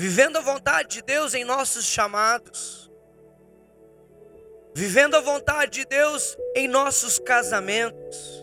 vivendo 0.00 0.38
a 0.38 0.40
vontade 0.40 0.94
de 0.94 1.02
Deus 1.02 1.34
em 1.34 1.44
nossos 1.44 1.84
chamados, 1.84 2.90
vivendo 4.74 5.14
a 5.14 5.20
vontade 5.20 5.80
de 5.80 5.84
Deus 5.84 6.38
em 6.56 6.66
nossos 6.66 7.18
casamentos. 7.18 8.42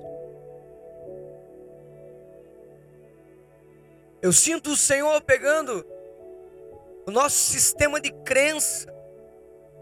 Eu 4.22 4.32
sinto 4.32 4.70
o 4.70 4.78
Senhor 4.78 5.20
pegando 5.22 5.84
o 7.08 7.12
nosso 7.12 7.38
sistema 7.38 8.00
de 8.00 8.12
crença, 8.24 8.94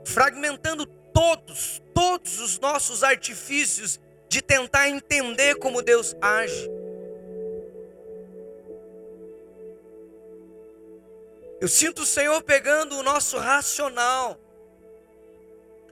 fragmentando 0.06 0.86
todos, 0.86 1.84
todos 1.94 2.40
os 2.40 2.58
nossos 2.58 3.04
artifícios 3.04 4.00
de 4.30 4.42
tentar 4.42 4.88
entender 4.88 5.56
como 5.56 5.82
Deus 5.82 6.16
age. 6.22 6.75
Eu 11.66 11.70
sinto 11.70 12.04
o 12.04 12.06
Senhor 12.06 12.44
pegando 12.44 12.96
o 12.96 13.02
nosso 13.02 13.40
racional, 13.40 14.40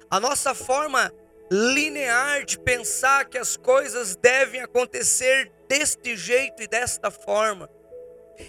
a 0.07 0.19
nossa 0.19 0.53
forma 0.53 1.11
linear 1.51 2.45
de 2.45 2.59
pensar 2.59 3.27
que 3.27 3.39
as 3.39 3.57
coisas 3.57 4.15
devem 4.15 4.61
acontecer 4.61 5.51
deste 5.67 6.15
jeito 6.15 6.61
e 6.61 6.67
desta 6.67 7.09
forma, 7.09 7.67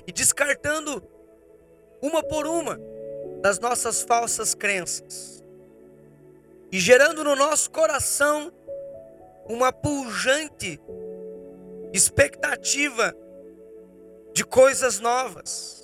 e 0.07 0.12
descartando 0.12 1.02
uma 2.02 2.23
por 2.23 2.47
uma 2.47 2.78
das 3.40 3.59
nossas 3.59 4.02
falsas 4.02 4.54
crenças, 4.54 5.43
e 6.71 6.78
gerando 6.78 7.25
no 7.25 7.35
nosso 7.35 7.71
coração 7.71 8.52
uma 9.47 9.73
pujante 9.73 10.78
expectativa 11.90 13.16
de 14.35 14.45
coisas 14.45 15.00
novas, 15.00 15.83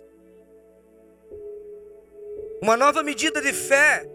uma 2.61 2.77
nova 2.77 3.03
medida 3.03 3.41
de 3.41 3.53
fé, 3.53 4.07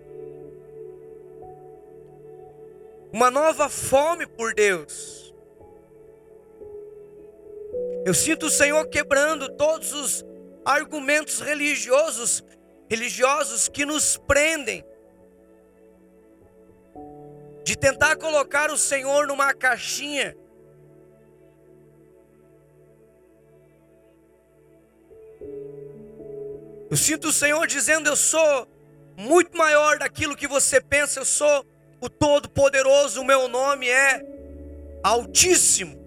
uma 3.11 3.31
nova 3.31 3.69
fome 3.69 4.27
por 4.27 4.53
Deus. 4.53 5.33
Eu 8.05 8.13
sinto 8.13 8.45
o 8.45 8.51
Senhor 8.51 8.87
quebrando 8.87 9.49
todos 9.55 9.93
os 9.93 10.25
argumentos 10.63 11.39
religiosos, 11.39 12.43
religiosos 12.87 13.67
que 13.67 13.85
nos 13.85 14.17
prendem 14.17 14.85
de 17.63 17.75
tentar 17.75 18.15
colocar 18.17 18.70
o 18.70 18.77
Senhor 18.77 19.25
numa 19.25 19.53
caixinha. 19.53 20.37
Eu 26.89 26.98
sinto 26.98 27.29
o 27.29 27.33
Senhor 27.33 27.65
dizendo: 27.67 28.07
Eu 28.07 28.15
sou 28.15 28.67
muito 29.17 29.57
maior 29.57 29.98
daquilo 29.98 30.35
que 30.35 30.48
você 30.48 30.79
pensa, 30.81 31.19
eu 31.19 31.25
sou 31.25 31.65
o 32.00 32.09
Todo-Poderoso, 32.09 33.21
o 33.21 33.25
meu 33.25 33.48
nome 33.48 33.87
é 33.87 34.21
Altíssimo. 35.03 36.03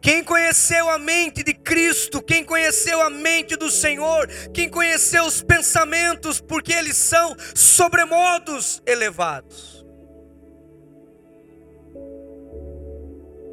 Quem 0.00 0.22
conheceu 0.22 0.88
a 0.88 0.98
mente 0.98 1.42
de 1.42 1.52
Cristo, 1.52 2.22
quem 2.22 2.44
conheceu 2.44 3.00
a 3.02 3.10
mente 3.10 3.56
do 3.56 3.68
Senhor, 3.68 4.28
quem 4.54 4.68
conheceu 4.68 5.24
os 5.24 5.42
pensamentos, 5.42 6.40
porque 6.40 6.72
eles 6.72 6.96
são 6.96 7.34
sobremodos 7.54 8.80
elevados. 8.86 9.84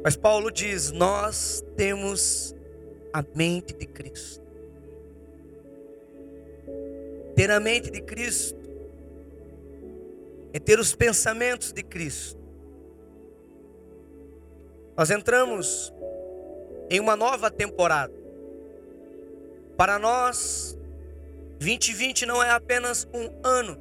Mas 0.04 0.16
Paulo 0.16 0.50
diz: 0.50 0.92
Nós 0.92 1.60
temos 1.76 2.53
a 3.14 3.24
mente 3.32 3.72
de 3.72 3.86
Cristo. 3.86 4.42
Ter 7.36 7.48
a 7.48 7.60
mente 7.60 7.88
de 7.88 8.00
Cristo 8.00 8.58
é 10.52 10.58
ter 10.58 10.80
os 10.80 10.96
pensamentos 10.96 11.72
de 11.72 11.84
Cristo. 11.84 12.40
Nós 14.96 15.12
entramos 15.12 15.94
em 16.90 16.98
uma 16.98 17.14
nova 17.14 17.52
temporada. 17.52 18.12
Para 19.76 19.96
nós, 19.96 20.76
2020 21.60 22.26
não 22.26 22.42
é 22.42 22.50
apenas 22.50 23.06
um 23.14 23.30
ano, 23.44 23.78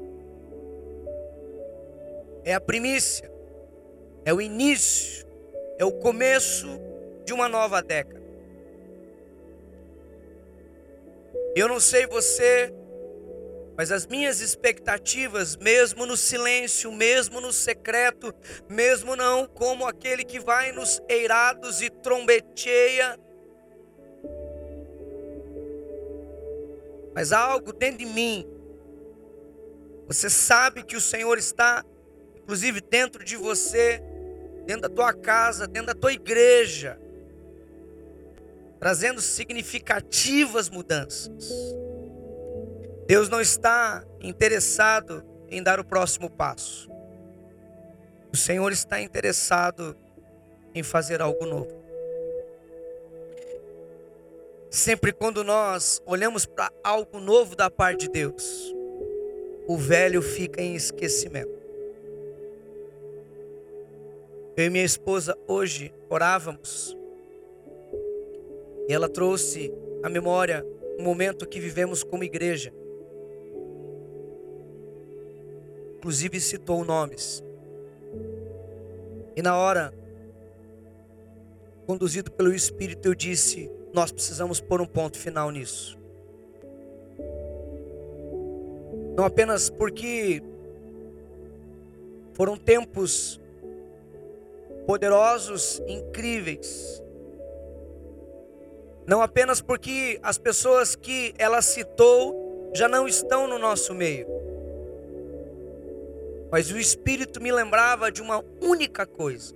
é 2.43 2.53
a 2.53 2.61
primícia, 2.61 3.31
é 4.25 4.31
o 4.31 4.39
início, 4.39 5.25
é 5.79 5.85
o 5.85 5.91
começo 5.91 6.67
de 7.25 7.33
uma 7.33 7.49
nova 7.49 7.81
década. 7.81 8.22
Eu 11.55 11.67
não 11.67 11.79
sei 11.79 12.07
você, 12.07 12.73
mas 13.77 13.91
as 13.91 14.07
minhas 14.07 14.39
expectativas, 14.39 15.55
mesmo 15.55 16.05
no 16.05 16.17
silêncio, 16.17 16.91
mesmo 16.91 17.39
no 17.39 17.51
secreto, 17.51 18.33
mesmo 18.67 19.15
não 19.15 19.45
como 19.45 19.85
aquele 19.85 20.23
que 20.23 20.39
vai 20.39 20.71
nos 20.71 20.99
eirados 21.07 21.81
e 21.81 21.89
trombeteia, 21.89 23.19
mas 27.13 27.31
há 27.31 27.39
algo 27.39 27.71
dentro 27.71 27.99
de 27.99 28.05
mim. 28.07 28.47
Você 30.07 30.29
sabe 30.29 30.83
que 30.83 30.95
o 30.95 31.01
Senhor 31.01 31.37
está, 31.37 31.85
inclusive 32.35 32.81
dentro 32.81 33.23
de 33.23 33.35
você, 33.35 34.01
dentro 34.65 34.83
da 34.83 34.89
tua 34.89 35.13
casa, 35.13 35.67
dentro 35.67 35.93
da 35.93 35.99
tua 35.99 36.13
igreja, 36.13 36.99
trazendo 38.83 39.21
significativas 39.21 40.67
mudanças. 40.67 41.49
Deus 43.07 43.29
não 43.29 43.39
está 43.39 44.03
interessado 44.19 45.23
em 45.47 45.63
dar 45.63 45.79
o 45.79 45.85
próximo 45.85 46.29
passo. 46.29 46.91
O 48.33 48.35
Senhor 48.35 48.73
está 48.73 48.99
interessado 48.99 49.95
em 50.75 50.83
fazer 50.83 51.21
algo 51.21 51.45
novo. 51.45 51.71
Sempre 54.69 55.13
quando 55.13 55.45
nós 55.45 56.01
olhamos 56.05 56.45
para 56.45 56.69
algo 56.83 57.21
novo 57.21 57.55
da 57.55 57.71
parte 57.71 58.07
de 58.07 58.09
Deus, 58.09 58.75
o 59.65 59.77
velho 59.77 60.21
fica 60.21 60.61
em 60.61 60.75
esquecimento. 60.75 61.57
Eu 64.57 64.65
e 64.65 64.69
minha 64.69 64.83
esposa 64.83 65.37
hoje 65.47 65.93
orávamos 66.09 67.01
e 68.87 68.93
ela 68.93 69.09
trouxe 69.09 69.73
à 70.03 70.09
memória 70.09 70.65
um 70.99 71.03
momento 71.03 71.47
que 71.47 71.59
vivemos 71.59 72.03
como 72.03 72.23
igreja. 72.23 72.73
inclusive 76.03 76.37
citou 76.41 76.83
nomes. 76.83 77.41
E 79.37 79.41
na 79.41 79.57
hora, 79.57 79.93
conduzido 81.87 82.29
pelo 82.29 82.53
Espírito, 82.53 83.07
eu 83.07 83.15
disse: 83.15 83.71
Nós 83.93 84.11
precisamos 84.11 84.59
pôr 84.59 84.81
um 84.81 84.85
ponto 84.85 85.17
final 85.17 85.49
nisso. 85.49 85.97
Não 89.15 89.23
apenas 89.23 89.69
porque 89.69 90.43
foram 92.33 92.57
tempos 92.57 93.39
poderosos, 94.85 95.81
incríveis. 95.87 97.01
Não 99.05 99.21
apenas 99.21 99.61
porque 99.61 100.19
as 100.23 100.37
pessoas 100.37 100.95
que 100.95 101.33
ela 101.37 101.61
citou 101.61 102.71
já 102.73 102.87
não 102.87 103.07
estão 103.07 103.47
no 103.47 103.59
nosso 103.59 103.93
meio. 103.93 104.27
Mas 106.51 106.71
o 106.71 106.77
Espírito 106.77 107.41
me 107.41 107.51
lembrava 107.51 108.11
de 108.11 108.21
uma 108.21 108.43
única 108.61 109.05
coisa. 109.05 109.55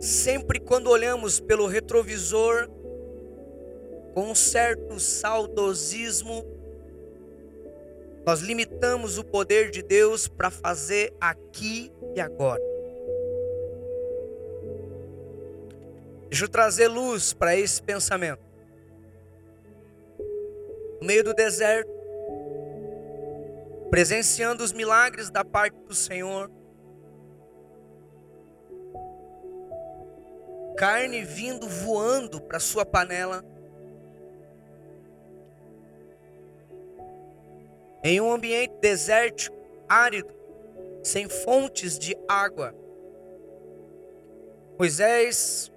Sempre 0.00 0.60
quando 0.60 0.90
olhamos 0.90 1.40
pelo 1.40 1.66
retrovisor 1.66 2.68
com 4.12 4.30
um 4.30 4.34
certo 4.34 5.00
saudosismo, 5.00 6.44
nós 8.26 8.40
limitamos 8.40 9.18
o 9.18 9.24
poder 9.24 9.70
de 9.70 9.82
Deus 9.82 10.28
para 10.28 10.50
fazer 10.50 11.14
aqui 11.20 11.90
e 12.14 12.20
agora. 12.20 12.73
Deixa 16.28 16.44
eu 16.44 16.48
trazer 16.48 16.88
luz 16.88 17.32
para 17.32 17.56
esse 17.56 17.82
pensamento. 17.82 18.42
No 21.00 21.06
meio 21.06 21.22
do 21.22 21.34
deserto, 21.34 21.90
presenciando 23.90 24.64
os 24.64 24.72
milagres 24.72 25.30
da 25.30 25.44
parte 25.44 25.76
do 25.86 25.94
Senhor, 25.94 26.50
carne 30.76 31.22
vindo 31.22 31.68
voando 31.68 32.40
para 32.40 32.58
sua 32.58 32.84
panela, 32.84 33.44
em 38.02 38.20
um 38.20 38.32
ambiente 38.32 38.74
desértico, 38.80 39.56
árido, 39.88 40.34
sem 41.02 41.28
fontes 41.28 41.98
de 41.98 42.16
água. 42.28 42.74
Moisés 44.78 45.70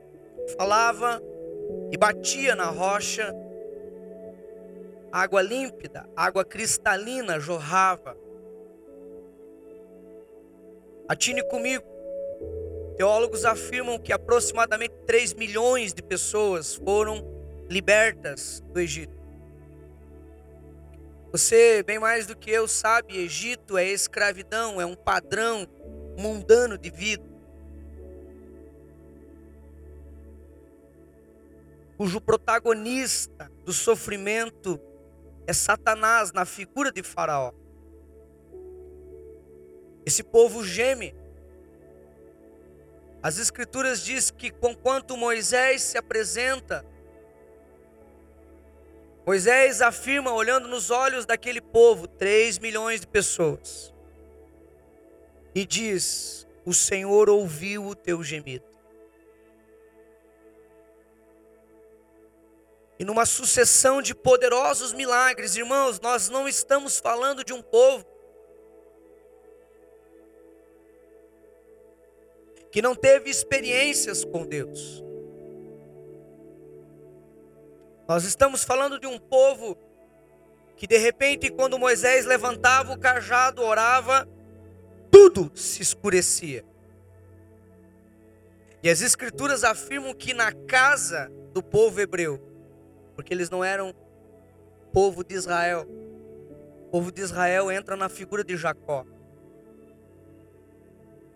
falava 0.56 1.22
e 1.92 1.98
batia 1.98 2.56
na 2.56 2.66
rocha, 2.66 3.34
água 5.12 5.42
límpida, 5.42 6.08
água 6.16 6.46
cristalina 6.46 7.40
jorrava. 7.40 8.18
Atine 11.08 11.42
comigo. 11.44 11.86
Teólogos 12.98 13.46
afirmam 13.46 14.00
que 14.00 14.12
aproximadamente 14.12 14.96
3 15.06 15.34
milhões 15.34 15.94
de 15.94 16.02
pessoas 16.02 16.76
foram 16.76 17.24
libertas 17.70 18.62
do 18.74 18.80
Egito. 18.80 19.16
Você, 21.32 21.84
bem 21.84 22.00
mais 22.00 22.26
do 22.26 22.36
que 22.36 22.50
eu, 22.50 22.68
sabe, 22.68 23.18
Egito 23.18 23.78
é 23.78 23.86
escravidão, 23.86 24.82
é 24.82 24.86
um 24.86 24.96
padrão 24.96 25.68
mundano 26.18 26.78
de 26.78 26.90
vida. 26.90 27.27
Cujo 31.98 32.22
protagonista 32.22 33.52
do 33.66 33.74
sofrimento 33.74 34.80
é 35.48 35.54
Satanás 35.54 36.32
na 36.32 36.46
figura 36.46 36.92
de 36.92 37.02
Faraó. 37.02 37.52
Esse 40.06 40.24
povo 40.24 40.64
geme. 40.64 41.16
As 43.22 43.40
escrituras 43.40 44.04
diz 44.04 44.30
que 44.32 44.52
conquanto 44.52 45.18
Moisés 45.18 45.82
se 45.82 45.98
apresenta 45.98 46.86
Moisés 49.28 49.82
afirma, 49.82 50.32
olhando 50.32 50.70
nos 50.70 50.90
olhos 50.90 51.26
daquele 51.26 51.60
povo, 51.60 52.08
3 52.08 52.60
milhões 52.60 53.02
de 53.02 53.08
pessoas, 53.08 53.94
e 55.54 55.66
diz: 55.66 56.48
O 56.64 56.74
Senhor 56.74 57.30
ouviu 57.30 57.88
o 57.88 57.94
teu 57.94 58.24
gemido. 58.24 58.77
E 63.00 63.06
numa 63.06 63.26
sucessão 63.26 64.02
de 64.02 64.16
poderosos 64.16 64.92
milagres, 64.92 65.56
irmãos, 65.56 66.00
nós 66.00 66.30
não 66.30 66.48
estamos 66.48 67.00
falando 67.00 67.44
de 67.44 67.54
um 67.54 67.62
povo 67.62 68.06
que 72.72 72.82
não 72.82 72.96
teve 72.96 73.30
experiências 73.30 74.26
com 74.26 74.46
Deus. 74.46 75.04
Nós 78.08 78.24
estamos 78.24 78.64
falando 78.64 79.00
de 79.00 79.06
um 79.06 79.20
povo 79.20 79.78
que 80.76 80.88
de 80.88 80.98
repente, 80.98 81.50
quando 81.50 81.80
Moisés 81.80 82.26
levantava 82.26 82.94
o 82.94 83.00
cajado, 83.00 83.64
orava, 83.64 84.28
tudo 85.12 85.52
se 85.56 85.82
escurecia. 85.82 86.64
E 88.82 88.90
as 88.90 89.02
escrituras 89.02 89.64
afirmam 89.64 90.14
que 90.14 90.34
na 90.34 90.52
casa 90.52 91.32
do 91.52 91.64
povo 91.64 92.00
hebreu, 92.00 92.40
porque 93.18 93.34
eles 93.34 93.50
não 93.50 93.64
eram 93.64 93.96
povo 94.94 95.24
de 95.24 95.34
Israel, 95.34 95.88
o 96.82 96.90
povo 96.92 97.12
de 97.12 97.20
Israel 97.20 97.72
entra 97.72 97.98
na 97.98 98.08
figura 98.08 98.44
de 98.44 98.56
Jacó. 98.56 99.04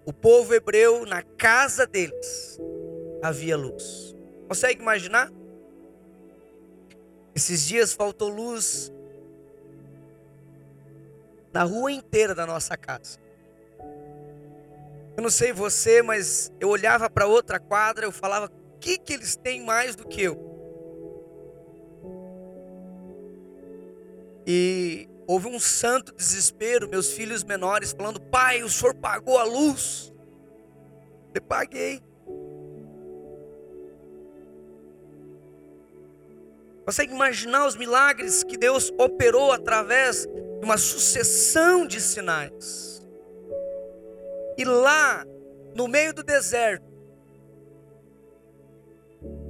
O 0.05 0.13
povo 0.13 0.53
hebreu, 0.53 1.07
na 1.07 1.23
casa 1.23 1.87
deles, 1.87 2.59
havia 3.21 3.57
luz. 3.57 4.15
Consegue 4.47 4.79
imaginar? 4.79 5.31
Esses 7.33 7.65
dias 7.65 7.93
faltou 7.93 8.29
luz 8.29 8.93
na 11.51 11.63
rua 11.63 11.91
inteira 11.91 12.35
da 12.35 12.45
nossa 12.45 12.77
casa. 12.77 13.19
Eu 15.17 15.23
não 15.23 15.31
sei 15.31 15.51
você, 15.51 16.03
mas 16.03 16.53
eu 16.59 16.69
olhava 16.69 17.09
para 17.09 17.25
outra 17.25 17.59
quadra, 17.59 18.05
eu 18.05 18.11
falava: 18.11 18.45
o 18.45 18.79
que, 18.79 18.99
que 18.99 19.13
eles 19.13 19.35
têm 19.35 19.65
mais 19.65 19.95
do 19.95 20.07
que 20.07 20.21
eu? 20.21 20.50
E 24.45 25.07
houve 25.27 25.47
um 25.47 25.59
santo 25.59 26.13
desespero, 26.13 26.89
meus 26.89 27.11
filhos 27.11 27.43
menores 27.43 27.91
falando: 27.91 28.19
pai, 28.19 28.63
o 28.63 28.69
senhor 28.69 28.95
pagou 28.95 29.37
a 29.37 29.43
luz? 29.43 30.13
Eu 31.33 31.41
paguei. 31.41 32.01
Consegue 36.85 37.13
imaginar 37.13 37.67
os 37.67 37.75
milagres 37.75 38.43
que 38.43 38.57
Deus 38.57 38.91
operou 38.97 39.51
através 39.51 40.25
de 40.25 40.65
uma 40.65 40.77
sucessão 40.77 41.85
de 41.85 42.01
sinais? 42.01 43.01
E 44.57 44.65
lá, 44.65 45.23
no 45.75 45.87
meio 45.87 46.13
do 46.13 46.23
deserto, 46.23 46.91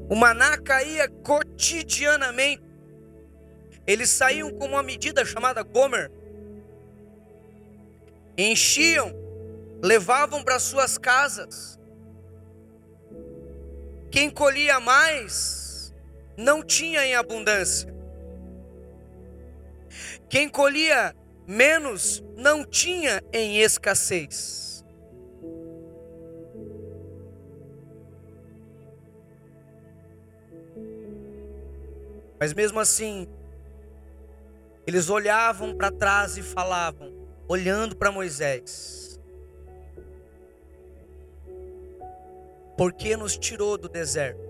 o 0.09 0.15
maná 0.15 0.57
caía 0.57 1.09
cotidianamente. 1.09 2.70
Eles 3.85 4.09
saíam 4.09 4.51
com 4.51 4.65
uma 4.65 4.83
medida 4.83 5.25
chamada 5.25 5.63
Gomer. 5.63 6.11
Enchiam, 8.37 9.13
levavam 9.81 10.43
para 10.43 10.59
suas 10.59 10.97
casas. 10.97 11.79
Quem 14.11 14.29
colhia 14.29 14.79
mais 14.79 15.93
não 16.37 16.63
tinha 16.63 17.05
em 17.05 17.15
abundância. 17.15 17.93
Quem 20.29 20.47
colhia 20.47 21.15
menos 21.47 22.23
não 22.37 22.63
tinha 22.63 23.21
em 23.33 23.59
escassez. 23.59 24.85
Mas 32.39 32.53
mesmo 32.53 32.79
assim, 32.79 33.27
eles 34.85 35.09
olhavam 35.09 35.75
para 35.75 35.91
trás 35.91 36.37
e 36.37 36.41
falavam, 36.41 37.13
olhando 37.47 37.95
para 37.95 38.11
Moisés: 38.11 39.19
Por 42.77 42.93
que 42.93 43.15
nos 43.15 43.37
tirou 43.37 43.77
do 43.77 43.87
deserto, 43.87 44.41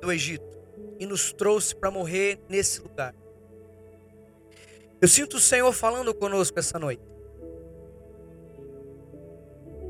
do 0.00 0.12
Egito? 0.12 0.52
e 1.02 1.06
nos 1.06 1.32
trouxe 1.32 1.74
para 1.74 1.90
morrer 1.90 2.38
nesse 2.48 2.80
lugar. 2.80 3.12
Eu 5.00 5.08
sinto 5.08 5.36
o 5.36 5.40
Senhor 5.40 5.72
falando 5.72 6.14
conosco 6.14 6.56
essa 6.60 6.78
noite. 6.78 7.02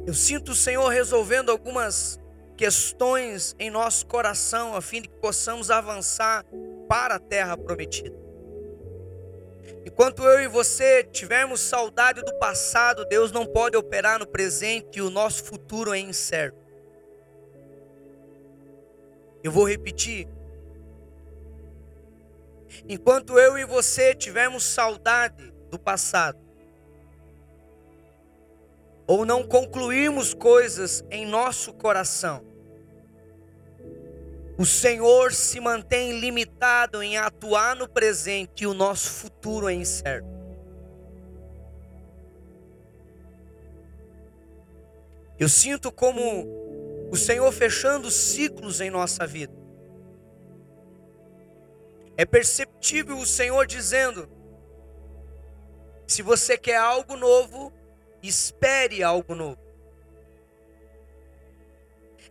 Eu 0.07 0.15
sinto 0.15 0.53
o 0.53 0.55
Senhor 0.55 0.89
resolvendo 0.89 1.51
algumas 1.51 2.19
questões 2.57 3.55
em 3.59 3.71
nosso 3.71 4.07
coração 4.07 4.75
a 4.75 4.81
fim 4.81 5.03
de 5.03 5.09
que 5.09 5.17
possamos 5.17 5.71
avançar 5.71 6.47
para 6.89 7.17
a 7.17 7.21
terra 7.21 7.59
prometida. 7.59 8.22
Enquanto 9.85 10.23
eu 10.23 10.41
e 10.41 10.47
você 10.47 11.03
tivermos 11.03 11.61
saudade 11.61 12.23
do 12.23 12.35
passado, 12.39 13.05
Deus 13.05 13.33
não 13.33 13.45
pode 13.45 13.77
operar 13.77 14.19
no 14.19 14.27
presente 14.27 14.99
e 14.99 15.03
o 15.03 15.11
nosso 15.11 15.45
futuro 15.45 15.93
é 15.93 15.99
incerto. 15.99 16.59
Eu 19.43 19.51
vou 19.51 19.69
repetir. 19.69 20.29
Enquanto 22.89 23.39
eu 23.39 23.59
e 23.59 23.65
você 23.65 24.15
tivermos 24.15 24.65
saudade 24.65 25.53
do 25.69 25.79
passado, 25.79 26.39
ou 29.07 29.27
não 29.27 29.43
concluirmos 29.43 30.33
coisas 30.33 31.05
em 31.11 31.27
nosso 31.27 31.73
coração, 31.73 32.52
o 34.59 34.67
Senhor 34.67 35.33
se 35.33 35.59
mantém 35.61 36.21
limitado 36.21 37.03
em 37.03 37.17
atuar 37.17 37.75
no 37.75 37.89
presente 37.89 38.65
e 38.65 38.67
o 38.67 38.75
nosso 38.75 39.09
futuro 39.09 39.69
é 39.69 39.73
incerto. 39.73 40.29
Eu 45.39 45.49
sinto 45.49 45.91
como 45.91 46.47
o 47.11 47.17
Senhor 47.17 47.51
fechando 47.53 48.11
ciclos 48.11 48.81
em 48.81 48.91
nossa 48.91 49.27
vida. 49.27 49.53
É 52.17 52.25
perceptível 52.25 53.17
o 53.17 53.27
Senhor 53.27 53.67
dizendo: 53.67 54.29
se 56.07 56.21
você 56.21 56.59
quer 56.59 56.77
algo 56.77 57.17
novo, 57.17 57.73
espere 58.23 59.03
algo 59.03 59.35
novo. 59.35 59.62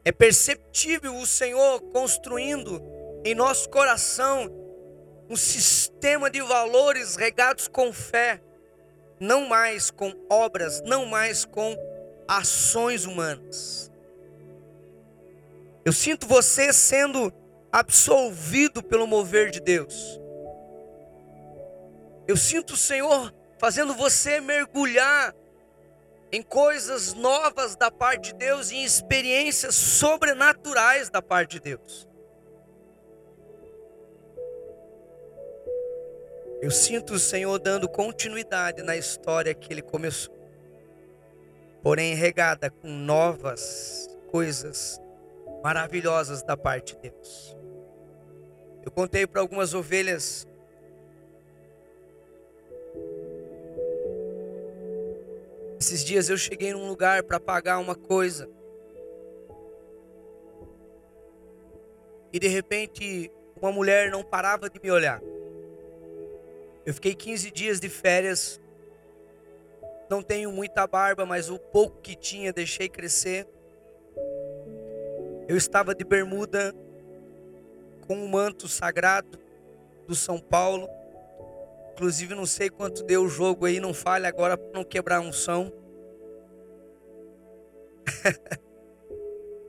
É 0.03 0.11
perceptível 0.11 1.15
o 1.15 1.27
Senhor 1.27 1.79
construindo 1.91 2.81
em 3.23 3.35
nosso 3.35 3.69
coração 3.69 4.49
um 5.29 5.35
sistema 5.35 6.29
de 6.29 6.41
valores 6.41 7.15
regados 7.15 7.67
com 7.67 7.93
fé, 7.93 8.41
não 9.19 9.47
mais 9.47 9.91
com 9.91 10.11
obras, 10.29 10.81
não 10.81 11.05
mais 11.05 11.45
com 11.45 11.77
ações 12.27 13.05
humanas. 13.05 13.91
Eu 15.85 15.93
sinto 15.93 16.27
você 16.27 16.73
sendo 16.73 17.31
absolvido 17.71 18.83
pelo 18.83 19.07
mover 19.07 19.51
de 19.51 19.59
Deus. 19.59 20.19
Eu 22.27 22.35
sinto 22.35 22.73
o 22.73 22.77
Senhor 22.77 23.33
fazendo 23.57 23.93
você 23.93 24.41
mergulhar 24.41 25.33
em 26.31 26.41
coisas 26.41 27.13
novas 27.13 27.75
da 27.75 27.91
parte 27.91 28.31
de 28.31 28.35
Deus 28.35 28.71
e 28.71 28.75
em 28.77 28.83
experiências 28.83 29.75
sobrenaturais 29.75 31.09
da 31.09 31.21
parte 31.21 31.53
de 31.53 31.59
Deus. 31.59 32.07
Eu 36.61 36.71
sinto 36.71 37.15
o 37.15 37.19
Senhor 37.19 37.57
dando 37.59 37.89
continuidade 37.89 38.83
na 38.83 38.95
história 38.95 39.53
que 39.53 39.73
ele 39.73 39.81
começou, 39.81 40.33
porém 41.81 42.13
regada 42.13 42.69
com 42.69 42.87
novas 42.87 44.07
coisas 44.29 45.01
maravilhosas 45.63 46.43
da 46.43 46.55
parte 46.55 46.95
de 46.95 47.09
Deus. 47.09 47.57
Eu 48.83 48.91
contei 48.91 49.27
para 49.27 49.41
algumas 49.41 49.73
ovelhas 49.73 50.47
Esses 55.81 56.03
dias 56.03 56.29
eu 56.29 56.37
cheguei 56.37 56.73
num 56.73 56.87
lugar 56.87 57.23
para 57.23 57.39
pagar 57.39 57.79
uma 57.79 57.95
coisa. 57.95 58.47
E 62.31 62.37
de 62.39 62.47
repente, 62.47 63.31
uma 63.59 63.71
mulher 63.71 64.11
não 64.11 64.23
parava 64.23 64.69
de 64.69 64.79
me 64.79 64.91
olhar. 64.91 65.19
Eu 66.85 66.93
fiquei 66.93 67.15
15 67.15 67.49
dias 67.49 67.79
de 67.79 67.89
férias. 67.89 68.61
Não 70.07 70.21
tenho 70.21 70.51
muita 70.51 70.85
barba, 70.85 71.25
mas 71.25 71.49
o 71.49 71.57
pouco 71.57 71.99
que 71.99 72.15
tinha 72.15 72.53
deixei 72.53 72.87
crescer. 72.87 73.47
Eu 75.47 75.57
estava 75.57 75.95
de 75.95 76.03
bermuda 76.03 76.75
com 78.05 78.17
um 78.17 78.27
manto 78.27 78.67
sagrado 78.67 79.39
do 80.07 80.13
São 80.13 80.39
Paulo. 80.39 80.87
Inclusive, 81.93 82.35
não 82.35 82.45
sei 82.45 82.69
quanto 82.69 83.03
deu 83.03 83.23
o 83.23 83.29
jogo 83.29 83.65
aí, 83.65 83.79
não 83.79 83.93
fale 83.93 84.25
agora 84.25 84.57
para 84.57 84.71
não 84.73 84.83
quebrar 84.83 85.19
um 85.19 85.31
som. 85.31 85.71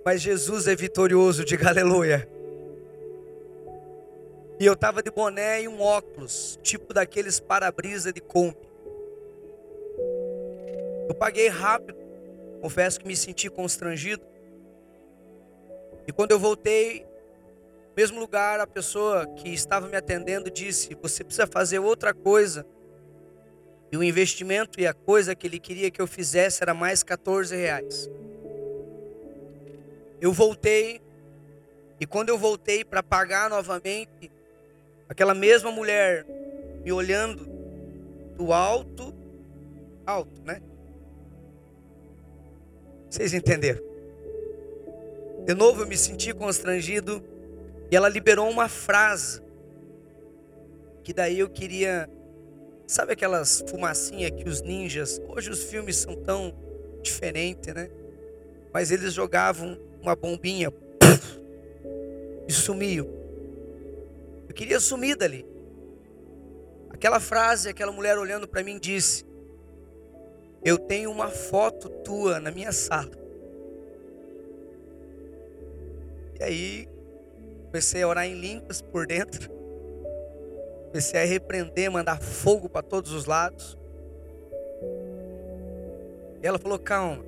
Mas 0.04 0.20
Jesus 0.20 0.66
é 0.66 0.74
vitorioso, 0.74 1.44
diga 1.44 1.68
aleluia. 1.68 2.28
E 4.58 4.66
eu 4.66 4.74
estava 4.74 5.02
de 5.02 5.10
boné 5.10 5.62
e 5.62 5.68
um 5.68 5.80
óculos, 5.80 6.58
tipo 6.62 6.94
daqueles 6.94 7.40
para-brisa 7.40 8.12
de 8.12 8.20
Kombi. 8.20 8.56
Eu 11.08 11.14
paguei 11.14 11.48
rápido, 11.48 11.98
confesso 12.60 13.00
que 13.00 13.06
me 13.06 13.16
senti 13.16 13.50
constrangido. 13.50 14.24
E 16.06 16.12
quando 16.12 16.30
eu 16.30 16.38
voltei, 16.38 17.04
mesmo 17.96 18.18
lugar, 18.18 18.58
a 18.60 18.66
pessoa 18.66 19.26
que 19.26 19.50
estava 19.50 19.86
me 19.86 19.96
atendendo 19.96 20.50
disse: 20.50 20.96
Você 21.02 21.22
precisa 21.22 21.46
fazer 21.46 21.78
outra 21.78 22.14
coisa. 22.14 22.66
E 23.90 23.96
o 23.96 24.02
investimento 24.02 24.80
e 24.80 24.86
a 24.86 24.94
coisa 24.94 25.34
que 25.34 25.46
ele 25.46 25.58
queria 25.58 25.90
que 25.90 26.00
eu 26.00 26.06
fizesse 26.06 26.62
era 26.62 26.72
mais 26.72 27.02
14 27.02 27.54
reais. 27.54 28.08
Eu 30.18 30.32
voltei, 30.32 31.02
e 32.00 32.06
quando 32.06 32.30
eu 32.30 32.38
voltei 32.38 32.84
para 32.84 33.02
pagar 33.02 33.50
novamente, 33.50 34.30
aquela 35.08 35.34
mesma 35.34 35.70
mulher 35.70 36.24
me 36.82 36.90
olhando 36.90 37.44
do 38.36 38.52
alto, 38.52 39.14
alto, 40.06 40.40
né? 40.42 40.62
Vocês 43.10 43.34
entenderam? 43.34 43.82
De 45.44 45.54
novo 45.54 45.82
eu 45.82 45.86
me 45.86 45.98
senti 45.98 46.32
constrangido 46.32 47.22
e 47.92 47.96
ela 47.96 48.08
liberou 48.08 48.48
uma 48.48 48.70
frase 48.70 49.42
que 51.04 51.12
daí 51.12 51.40
eu 51.40 51.50
queria, 51.50 52.08
sabe 52.86 53.12
aquelas 53.12 53.62
fumacinhas 53.68 54.30
que 54.30 54.48
os 54.48 54.62
ninjas, 54.62 55.20
hoje 55.28 55.50
os 55.50 55.64
filmes 55.64 55.96
são 55.96 56.16
tão 56.16 56.54
diferentes, 57.02 57.74
né? 57.74 57.90
Mas 58.72 58.90
eles 58.90 59.12
jogavam 59.12 59.78
uma 60.00 60.16
bombinha 60.16 60.72
e 62.48 62.52
sumiu. 62.54 63.10
Eu 64.48 64.54
queria 64.54 64.80
sumir 64.80 65.14
dali. 65.14 65.44
Aquela 66.88 67.20
frase, 67.20 67.68
aquela 67.68 67.92
mulher 67.92 68.16
olhando 68.16 68.48
para 68.48 68.64
mim 68.64 68.78
disse: 68.78 69.22
Eu 70.64 70.78
tenho 70.78 71.10
uma 71.10 71.28
foto 71.28 71.90
tua 71.90 72.40
na 72.40 72.50
minha 72.50 72.72
sala. 72.72 73.12
E 76.40 76.42
aí 76.42 76.91
Comecei 77.72 78.02
a 78.02 78.08
orar 78.08 78.26
em 78.26 78.34
línguas 78.34 78.82
por 78.82 79.06
dentro. 79.06 79.50
Comecei 80.88 81.22
a 81.22 81.24
repreender, 81.24 81.90
mandar 81.90 82.20
fogo 82.20 82.68
para 82.68 82.82
todos 82.82 83.12
os 83.12 83.24
lados. 83.24 83.78
E 86.42 86.46
ela 86.46 86.58
falou: 86.58 86.78
calma. 86.78 87.24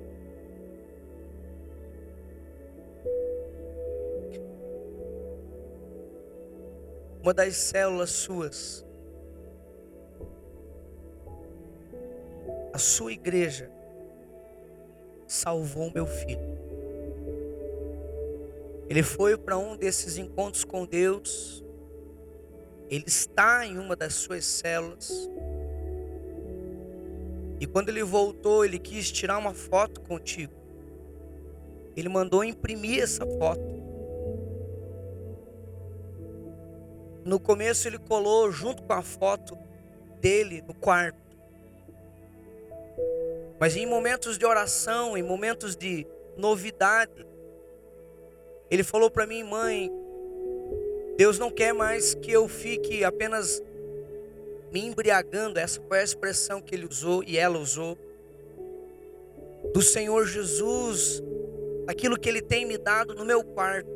Uma 7.23 7.33
das 7.33 7.55
células 7.55 8.11
suas, 8.11 8.85
a 12.71 12.77
sua 12.77 13.13
igreja, 13.13 13.67
salvou 15.25 15.91
meu 15.91 16.05
filho. 16.05 16.64
Ele 18.89 19.01
foi 19.01 19.37
para 19.37 19.57
um 19.57 19.75
desses 19.75 20.17
encontros 20.17 20.63
com 20.63 20.85
Deus. 20.85 21.63
Ele 22.89 23.05
está 23.07 23.65
em 23.65 23.77
uma 23.77 23.95
das 23.95 24.13
suas 24.13 24.45
células. 24.45 25.29
E 27.59 27.65
quando 27.65 27.89
ele 27.89 28.03
voltou, 28.03 28.63
ele 28.63 28.77
quis 28.77 29.11
tirar 29.11 29.37
uma 29.37 29.53
foto 29.53 30.01
contigo. 30.01 30.53
Ele 31.95 32.09
mandou 32.09 32.43
imprimir 32.43 33.01
essa 33.01 33.25
foto. 33.25 33.85
No 37.23 37.39
começo 37.39 37.87
ele 37.87 37.97
colou 37.97 38.51
junto 38.51 38.83
com 38.83 38.93
a 38.93 39.01
foto 39.01 39.57
dele 40.19 40.61
no 40.67 40.75
quarto. 40.75 41.25
Mas 43.59 43.75
em 43.75 43.85
momentos 43.85 44.37
de 44.37 44.45
oração, 44.45 45.17
em 45.17 45.23
momentos 45.23 45.75
de 45.75 46.05
novidade, 46.37 47.25
ele 48.69 48.83
falou 48.83 49.09
para 49.09 49.27
mim, 49.27 49.43
mãe, 49.43 49.91
Deus 51.17 51.39
não 51.39 51.49
quer 51.49 51.73
mais 51.73 52.13
que 52.13 52.31
eu 52.31 52.47
fique 52.47 53.03
apenas 53.03 53.61
me 54.71 54.81
embriagando. 54.81 55.59
Essa 55.59 55.81
foi 55.81 55.99
a 55.99 56.03
expressão 56.03 56.61
que 56.61 56.75
ele 56.75 56.85
usou 56.85 57.23
e 57.23 57.37
ela 57.37 57.57
usou. 57.57 57.97
Do 59.73 59.81
Senhor 59.81 60.25
Jesus, 60.25 61.23
aquilo 61.87 62.19
que 62.19 62.27
ele 62.27 62.41
tem 62.41 62.65
me 62.65 62.77
dado 62.77 63.15
no 63.15 63.23
meu 63.23 63.43
quarto. 63.43 63.89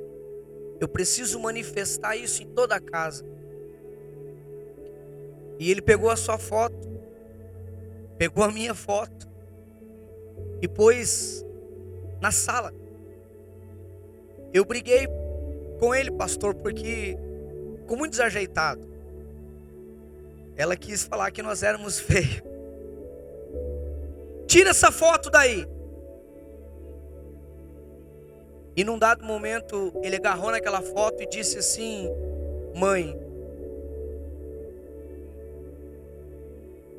Eu 0.79 0.87
preciso 0.87 1.39
manifestar 1.39 2.15
isso 2.15 2.41
em 2.41 2.47
toda 2.47 2.75
a 2.75 2.79
casa. 2.79 3.25
E 5.59 5.69
ele 5.69 5.81
pegou 5.81 6.09
a 6.09 6.15
sua 6.15 6.37
foto, 6.37 6.87
pegou 8.17 8.45
a 8.45 8.51
minha 8.51 8.73
foto 8.73 9.27
e 10.61 10.67
pôs 10.67 11.45
na 12.21 12.31
sala. 12.31 12.73
Eu 14.53 14.65
briguei 14.65 15.07
com 15.79 15.93
ele, 15.93 16.11
pastor, 16.11 16.55
porque 16.55 17.17
ficou 17.81 17.97
muito 17.97 18.11
desajeitado. 18.11 18.87
Ela 20.55 20.75
quis 20.75 21.03
falar 21.03 21.31
que 21.31 21.41
nós 21.41 21.63
éramos 21.63 21.97
feios. 22.01 22.41
Tira 24.47 24.71
essa 24.71 24.91
foto 24.91 25.29
daí. 25.29 25.67
E 28.75 28.83
num 28.83 28.97
dado 28.97 29.23
momento, 29.23 29.93
ele 30.01 30.15
agarrou 30.15 30.51
naquela 30.51 30.81
foto 30.81 31.21
e 31.21 31.27
disse 31.27 31.57
assim: 31.57 32.09
Mãe, 32.75 33.15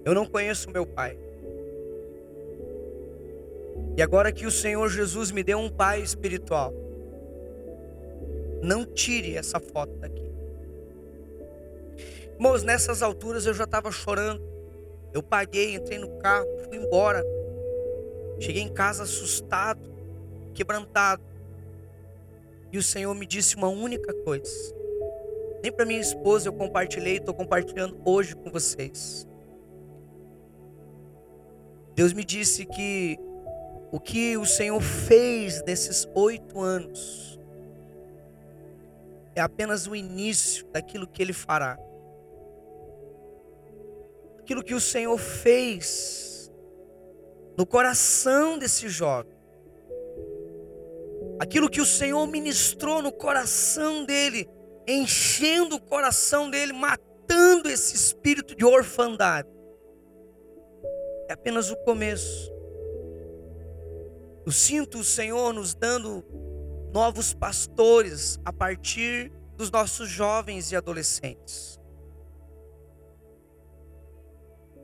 eu 0.04 0.14
não 0.14 0.26
conheço 0.26 0.70
meu 0.70 0.86
pai. 0.86 1.18
E 3.96 4.02
agora 4.02 4.32
que 4.32 4.46
o 4.46 4.50
Senhor 4.50 4.88
Jesus 4.88 5.30
me 5.30 5.42
deu 5.42 5.58
um 5.58 5.68
pai 5.68 6.00
espiritual, 6.00 6.72
não 8.62 8.84
tire 8.84 9.36
essa 9.36 9.58
foto 9.58 9.92
daqui. 9.98 10.30
Irmãos, 12.34 12.62
nessas 12.62 13.02
alturas 13.02 13.46
eu 13.46 13.54
já 13.54 13.64
estava 13.64 13.90
chorando. 13.90 14.42
Eu 15.12 15.22
paguei, 15.22 15.74
entrei 15.74 15.98
no 15.98 16.18
carro, 16.18 16.46
fui 16.68 16.76
embora. 16.78 17.24
Cheguei 18.38 18.62
em 18.62 18.72
casa 18.72 19.02
assustado, 19.02 19.80
quebrantado. 20.54 21.22
E 22.72 22.78
o 22.78 22.82
Senhor 22.82 23.14
me 23.14 23.26
disse 23.26 23.56
uma 23.56 23.68
única 23.68 24.14
coisa. 24.22 24.74
Nem 25.62 25.70
para 25.70 25.84
minha 25.84 26.00
esposa 26.00 26.48
eu 26.48 26.52
compartilhei, 26.52 27.16
estou 27.16 27.34
compartilhando 27.34 28.00
hoje 28.04 28.34
com 28.34 28.50
vocês. 28.50 29.26
Deus 31.94 32.12
me 32.14 32.24
disse 32.24 32.64
que 32.64 33.18
o 33.92 34.00
que 34.00 34.36
o 34.38 34.46
Senhor 34.46 34.80
fez 34.80 35.62
nesses 35.64 36.08
oito 36.14 36.60
anos 36.60 37.39
é 39.34 39.40
apenas 39.40 39.86
o 39.86 39.94
início 39.94 40.66
daquilo 40.72 41.06
que 41.06 41.22
Ele 41.22 41.32
fará. 41.32 41.78
Aquilo 44.38 44.62
que 44.62 44.74
o 44.74 44.80
Senhor 44.80 45.16
fez 45.18 46.50
no 47.56 47.66
coração 47.66 48.58
desse 48.58 48.88
jovem, 48.88 49.36
aquilo 51.38 51.68
que 51.68 51.80
o 51.80 51.86
Senhor 51.86 52.26
ministrou 52.26 53.02
no 53.02 53.12
coração 53.12 54.04
dele, 54.04 54.48
enchendo 54.88 55.76
o 55.76 55.80
coração 55.80 56.50
dele, 56.50 56.72
matando 56.72 57.68
esse 57.68 57.94
espírito 57.94 58.54
de 58.56 58.64
orfandade 58.64 59.48
é 61.30 61.32
apenas 61.32 61.70
o 61.70 61.76
começo. 61.76 62.52
Eu 64.44 64.50
sinto 64.50 64.98
o 64.98 65.04
Senhor 65.04 65.52
nos 65.52 65.76
dando 65.76 66.24
novos 66.92 67.32
pastores 67.32 68.38
a 68.44 68.52
partir 68.52 69.32
dos 69.56 69.70
nossos 69.70 70.08
jovens 70.08 70.72
e 70.72 70.76
adolescentes. 70.76 71.78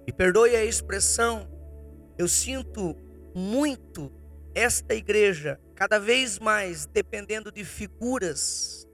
Me 0.06 0.12
perdoe 0.12 0.54
a 0.54 0.64
expressão, 0.64 1.48
eu 2.16 2.28
sinto 2.28 2.96
muito 3.34 4.12
esta 4.54 4.94
igreja 4.94 5.60
cada 5.74 5.98
vez 5.98 6.38
mais 6.38 6.86
dependendo 6.86 7.50
de 7.50 7.64
figuras 7.64 8.88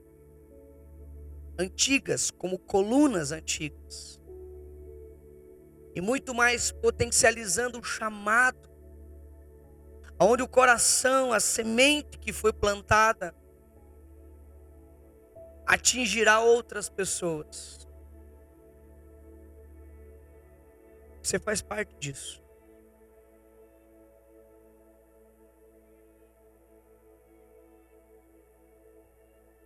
antigas, 1.57 2.31
como 2.31 2.57
colunas 2.57 3.31
antigas 3.31 4.19
e 5.95 6.01
muito 6.01 6.33
mais 6.33 6.71
potencializando 6.71 7.79
o 7.79 7.83
chamado, 7.83 8.69
onde 10.23 10.43
o 10.43 10.47
coração, 10.47 11.31
a 11.31 11.39
semente 11.39 12.17
que 12.17 12.31
foi 12.31 12.51
plantada, 12.51 13.33
atingirá 15.65 16.39
outras 16.39 16.89
pessoas. 16.89 17.87
Você 21.21 21.39
faz 21.39 21.61
parte 21.61 21.95
disso. 21.99 22.41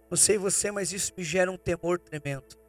Não 0.10 0.18
sei 0.18 0.38
você, 0.38 0.72
mas 0.72 0.94
isso 0.94 1.12
me 1.18 1.24
gera 1.24 1.52
um 1.52 1.58
temor 1.58 2.00
tremendo 2.00 2.68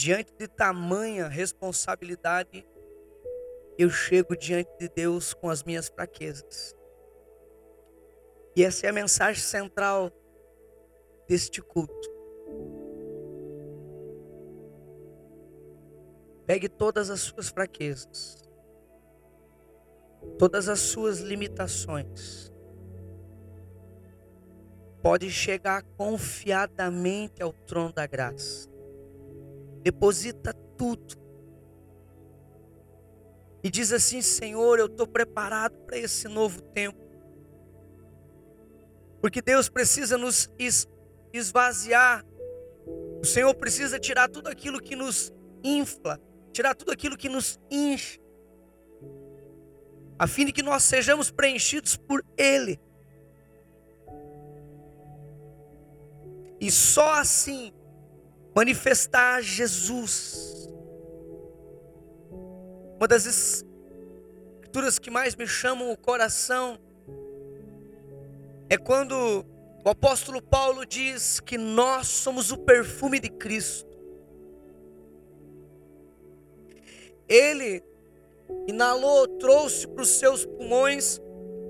diante 0.00 0.32
de 0.32 0.48
tamanha 0.48 1.28
responsabilidade, 1.28 2.66
eu 3.78 3.90
chego 3.90 4.36
diante 4.36 4.70
de 4.78 4.88
Deus 4.88 5.32
com 5.32 5.48
as 5.48 5.62
minhas 5.62 5.88
fraquezas. 5.88 6.76
E 8.56 8.64
essa 8.64 8.86
é 8.86 8.90
a 8.90 8.92
mensagem 8.92 9.42
central 9.42 10.10
deste 11.26 11.62
culto. 11.62 12.10
Pegue 16.46 16.68
todas 16.68 17.10
as 17.10 17.20
suas 17.20 17.48
fraquezas, 17.48 18.36
todas 20.38 20.68
as 20.68 20.80
suas 20.80 21.20
limitações. 21.20 22.52
Pode 25.00 25.30
chegar 25.30 25.82
confiadamente 25.96 27.42
ao 27.42 27.52
trono 27.52 27.92
da 27.92 28.06
graça 28.06 28.70
deposita 29.82 30.52
tudo. 30.76 31.18
E 33.62 33.70
diz 33.70 33.92
assim: 33.92 34.22
Senhor, 34.22 34.78
eu 34.78 34.86
estou 34.86 35.06
preparado 35.06 35.76
para 35.86 35.98
esse 35.98 36.28
novo 36.28 36.60
tempo. 36.62 36.98
Porque 39.20 39.42
Deus 39.42 39.68
precisa 39.68 40.16
nos 40.16 40.50
esvaziar. 41.32 42.24
O 43.20 43.24
Senhor 43.24 43.54
precisa 43.54 43.98
tirar 43.98 44.28
tudo 44.28 44.48
aquilo 44.48 44.80
que 44.80 44.96
nos 44.96 45.30
infla, 45.62 46.18
tirar 46.52 46.74
tudo 46.74 46.90
aquilo 46.90 47.16
que 47.16 47.28
nos 47.28 47.60
enche, 47.70 48.18
a 50.18 50.26
fim 50.26 50.46
de 50.46 50.52
que 50.52 50.62
nós 50.62 50.82
sejamos 50.84 51.30
preenchidos 51.30 51.96
por 51.96 52.24
Ele. 52.36 52.80
E 56.58 56.70
só 56.70 57.14
assim 57.20 57.72
manifestar 58.54 59.42
Jesus. 59.42 60.59
Uma 63.00 63.08
das 63.08 63.24
escrituras 63.24 64.98
que 64.98 65.10
mais 65.10 65.34
me 65.34 65.46
chamam 65.46 65.90
o 65.90 65.96
coração 65.96 66.78
é 68.68 68.76
quando 68.76 69.42
o 69.82 69.88
apóstolo 69.88 70.42
Paulo 70.42 70.84
diz 70.84 71.40
que 71.40 71.56
nós 71.56 72.08
somos 72.08 72.52
o 72.52 72.58
perfume 72.58 73.18
de 73.18 73.30
Cristo. 73.30 73.88
Ele 77.26 77.82
inalou, 78.68 79.26
trouxe 79.38 79.88
para 79.88 80.02
os 80.02 80.10
seus 80.10 80.44
pulmões 80.44 81.18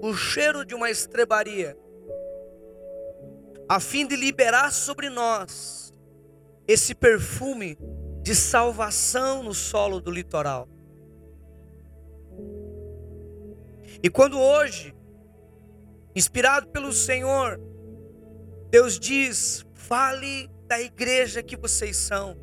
o 0.02 0.12
cheiro 0.12 0.64
de 0.64 0.74
uma 0.74 0.90
estrebaria, 0.90 1.78
a 3.68 3.78
fim 3.78 4.04
de 4.04 4.16
liberar 4.16 4.72
sobre 4.72 5.08
nós 5.08 5.94
esse 6.66 6.92
perfume 6.92 7.78
de 8.20 8.34
salvação 8.34 9.44
no 9.44 9.54
solo 9.54 10.00
do 10.00 10.10
litoral. 10.10 10.68
E 14.02 14.08
quando 14.08 14.38
hoje, 14.38 14.94
inspirado 16.14 16.68
pelo 16.68 16.92
Senhor, 16.92 17.60
Deus 18.70 18.98
diz: 18.98 19.64
fale 19.74 20.48
da 20.66 20.80
igreja 20.80 21.42
que 21.42 21.56
vocês 21.56 21.96
são, 21.96 22.36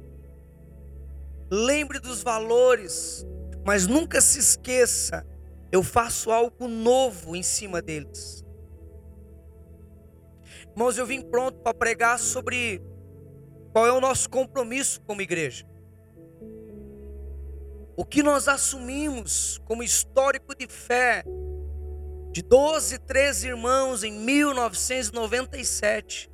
lembre 1.49 1.99
dos 1.99 2.21
valores, 2.21 3.25
mas 3.65 3.87
nunca 3.87 4.21
se 4.21 4.39
esqueça, 4.39 5.25
eu 5.71 5.81
faço 5.81 6.31
algo 6.31 6.67
novo 6.67 7.35
em 7.35 7.43
cima 7.43 7.81
deles. 7.81 8.43
Irmãos, 10.71 10.97
eu 10.97 11.05
vim 11.05 11.21
pronto 11.21 11.59
para 11.61 11.73
pregar 11.73 12.19
sobre 12.19 12.81
qual 13.71 13.87
é 13.87 13.91
o 13.91 14.01
nosso 14.01 14.29
compromisso 14.29 15.01
como 15.01 15.21
igreja? 15.21 15.65
O 17.97 18.05
que 18.05 18.21
nós 18.21 18.47
assumimos 18.47 19.59
como 19.65 19.81
histórico 19.81 20.55
de 20.55 20.67
fé 20.67 21.23
de 22.31 22.43
12, 22.43 22.99
13 22.99 23.47
irmãos 23.47 24.03
em 24.03 24.11
1997. 24.11 26.29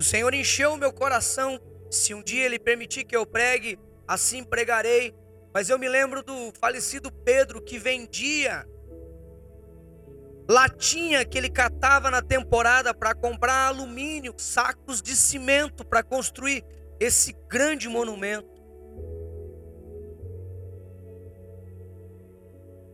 O 0.00 0.02
Senhor 0.02 0.32
encheu 0.32 0.72
o 0.72 0.78
meu 0.78 0.90
coração. 0.90 1.60
Se 1.90 2.14
um 2.14 2.22
dia 2.22 2.46
Ele 2.46 2.58
permitir 2.58 3.04
que 3.04 3.14
eu 3.14 3.26
pregue, 3.26 3.78
assim 4.08 4.42
pregarei. 4.42 5.14
Mas 5.52 5.68
eu 5.68 5.78
me 5.78 5.86
lembro 5.86 6.22
do 6.22 6.54
falecido 6.58 7.12
Pedro 7.12 7.60
que 7.60 7.78
vendia 7.78 8.66
latinha 10.48 11.22
que 11.24 11.38
ele 11.38 11.48
catava 11.50 12.10
na 12.10 12.20
temporada 12.22 12.94
para 12.94 13.14
comprar 13.14 13.68
alumínio, 13.68 14.34
sacos 14.38 15.02
de 15.02 15.14
cimento 15.14 15.84
para 15.84 16.02
construir 16.02 16.64
esse 17.02 17.32
grande 17.48 17.88
monumento. 17.88 18.62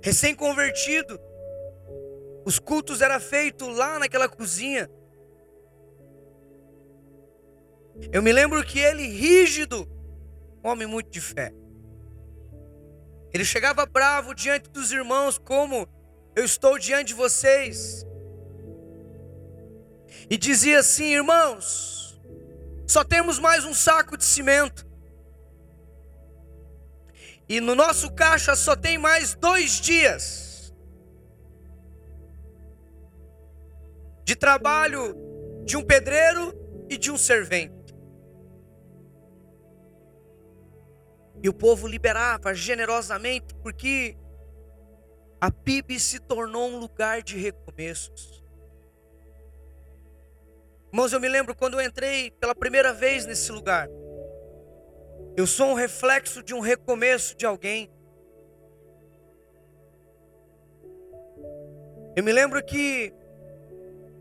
Recém-convertido, 0.03 1.21
os 2.45 2.59
cultos 2.59 3.03
eram 3.03 3.21
feitos 3.21 3.77
lá 3.77 3.99
naquela 3.99 4.29
cozinha. 4.29 4.89
Eu 8.13 8.23
me 8.23 8.33
lembro 8.33 8.65
que 8.65 8.79
ele, 8.79 9.03
rígido, 9.03 9.87
homem 10.63 10.87
muito 10.87 11.11
de 11.11 11.21
fé, 11.21 11.53
ele 13.35 13.45
chegava 13.45 13.85
bravo 13.85 14.35
diante 14.35 14.71
dos 14.71 14.91
irmãos, 14.91 15.37
como 15.37 15.87
eu 16.35 16.45
estou 16.45 16.79
diante 16.79 17.09
de 17.09 17.15
vocês. 17.15 18.07
E 20.31 20.39
dizia 20.39 20.79
assim: 20.79 21.13
irmãos, 21.13 21.98
só 22.89 23.05
temos 23.05 23.39
mais 23.39 23.65
um 23.65 23.75
saco 23.75 24.17
de 24.17 24.25
cimento. 24.25 24.87
E 27.49 27.61
no 27.61 27.75
nosso 27.75 28.11
caixa 28.15 28.57
só 28.57 28.75
tem 28.75 28.97
mais 28.99 29.35
dois 29.35 29.81
dias 29.81 30.75
de 34.25 34.35
trabalho 34.35 35.15
de 35.65 35.77
um 35.77 35.85
pedreiro 35.85 36.55
e 36.89 36.97
de 36.97 37.11
um 37.11 37.17
servente. 37.17 37.95
E 41.43 41.49
o 41.49 41.55
povo 41.55 41.87
liberava 41.87 42.53
generosamente, 42.55 43.55
porque 43.63 44.17
a 45.41 45.51
PIB 45.51 46.01
se 46.01 46.19
tornou 46.19 46.69
um 46.69 46.79
lugar 46.79 47.23
de 47.23 47.37
recomeços. 47.37 48.48
Irmãos, 50.91 51.13
eu 51.13 51.21
me 51.21 51.29
lembro 51.29 51.55
quando 51.55 51.79
eu 51.79 51.87
entrei 51.87 52.31
pela 52.31 52.55
primeira 52.55 52.95
vez 52.95 53.27
nesse 53.27 53.53
lugar. 53.53 53.89
Eu 55.37 55.47
sou 55.47 55.69
um 55.69 55.75
reflexo 55.75 56.43
de 56.43 56.55
um 56.55 56.61
recomeço 56.61 57.37
de 57.37 57.45
alguém. 57.45 57.91
Eu 62.17 62.25
me 62.25 62.33
lembro 62.33 62.65
que 62.65 63.13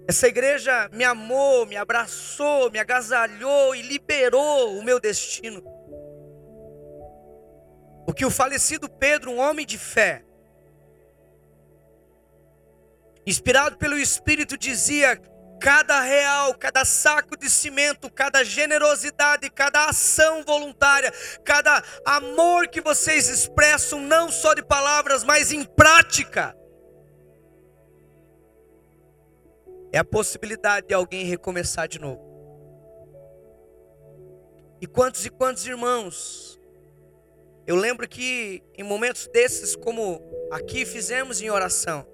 essa 0.07 0.27
igreja 0.27 0.89
me 0.91 1.05
amou, 1.05 1.65
me 1.65 1.77
abraçou, 1.77 2.69
me 2.69 2.79
agasalhou 2.79 3.73
e 3.73 3.81
liberou 3.81 4.77
o 4.77 4.83
meu 4.83 4.99
destino. 4.99 5.63
Porque 8.05 8.25
o 8.25 8.29
falecido 8.29 8.89
Pedro, 8.89 9.31
um 9.31 9.39
homem 9.39 9.65
de 9.65 9.77
fé, 9.77 10.23
inspirado 13.25 13.77
pelo 13.77 13.97
Espírito, 13.97 14.57
dizia: 14.57 15.19
cada 15.59 16.01
real, 16.01 16.53
cada 16.55 16.85
saco 16.85 17.37
de 17.37 17.49
cimento, 17.49 18.11
cada 18.11 18.43
generosidade, 18.43 19.49
cada 19.49 19.85
ação 19.85 20.43
voluntária, 20.43 21.11
cada 21.43 21.83
amor 22.05 22.67
que 22.67 22.81
vocês 22.81 23.27
expressam, 23.27 23.99
não 23.99 24.31
só 24.31 24.53
de 24.53 24.63
palavras, 24.63 25.23
mas 25.23 25.51
em 25.51 25.63
prática, 25.63 26.55
é 29.91 29.97
a 29.97 30.05
possibilidade 30.05 30.87
de 30.87 30.93
alguém 30.93 31.25
recomeçar 31.25 31.87
de 31.87 31.99
novo. 31.99 32.25
E 34.79 34.85
quantos 34.85 35.25
e 35.25 35.29
quantos 35.29 35.65
irmãos, 35.65 36.59
eu 37.65 37.75
lembro 37.75 38.07
que 38.07 38.63
em 38.77 38.83
momentos 38.83 39.27
desses, 39.27 39.75
como 39.75 40.21
aqui 40.51 40.85
fizemos 40.85 41.41
em 41.41 41.49
oração, 41.49 42.05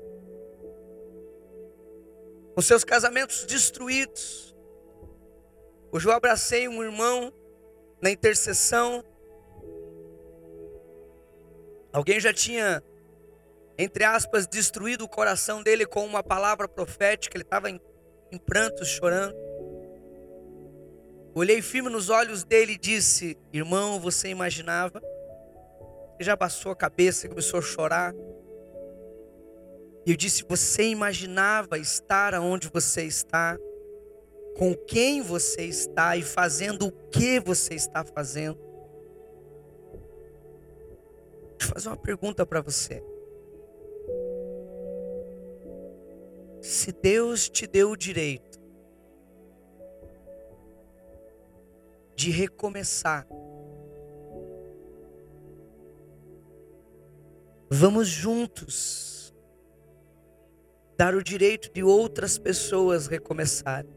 com 2.53 2.61
seus 2.61 2.83
casamentos 2.83 3.45
destruídos. 3.45 4.55
Hoje 5.91 6.07
eu 6.07 6.11
abracei 6.11 6.67
um 6.67 6.83
irmão 6.83 7.33
na 8.01 8.09
intercessão. 8.09 9.03
Alguém 11.91 12.19
já 12.19 12.33
tinha, 12.33 12.83
entre 13.77 14.03
aspas, 14.03 14.47
destruído 14.47 15.03
o 15.03 15.09
coração 15.09 15.61
dele 15.61 15.85
com 15.85 16.05
uma 16.05 16.23
palavra 16.23 16.67
profética. 16.67 17.37
Ele 17.37 17.43
estava 17.43 17.69
em, 17.69 17.79
em 18.31 18.37
prantos, 18.37 18.87
chorando. 18.87 19.35
Olhei 21.35 21.61
firme 21.61 21.89
nos 21.89 22.09
olhos 22.09 22.43
dele 22.43 22.73
e 22.73 22.77
disse: 22.77 23.37
Irmão, 23.51 23.99
você 23.99 24.29
imaginava? 24.29 25.01
Ele 26.15 26.25
já 26.25 26.37
passou 26.37 26.71
a 26.71 26.75
cabeça 26.75 27.25
e 27.25 27.29
começou 27.29 27.59
a 27.59 27.63
chorar. 27.63 28.13
E 30.05 30.11
eu 30.11 30.17
disse: 30.17 30.43
Você 30.47 30.83
imaginava 30.83 31.77
estar 31.77 32.33
aonde 32.33 32.69
você 32.69 33.03
está, 33.03 33.57
com 34.57 34.75
quem 34.75 35.21
você 35.21 35.63
está 35.63 36.17
e 36.17 36.21
fazendo 36.21 36.87
o 36.87 36.91
que 37.09 37.39
você 37.39 37.73
está 37.73 38.03
fazendo? 38.03 38.59
Deixa 41.57 41.71
eu 41.71 41.73
fazer 41.73 41.89
uma 41.89 41.97
pergunta 41.97 42.45
para 42.45 42.61
você. 42.61 43.01
Se 46.61 46.91
Deus 46.91 47.49
te 47.49 47.67
deu 47.67 47.91
o 47.91 47.97
direito 47.97 48.61
de 52.15 52.29
recomeçar, 52.29 53.27
vamos 57.69 58.07
juntos 58.07 59.12
dar 60.97 61.15
o 61.15 61.23
direito 61.23 61.71
de 61.71 61.83
outras 61.83 62.37
pessoas 62.37 63.07
recomeçarem. 63.07 63.91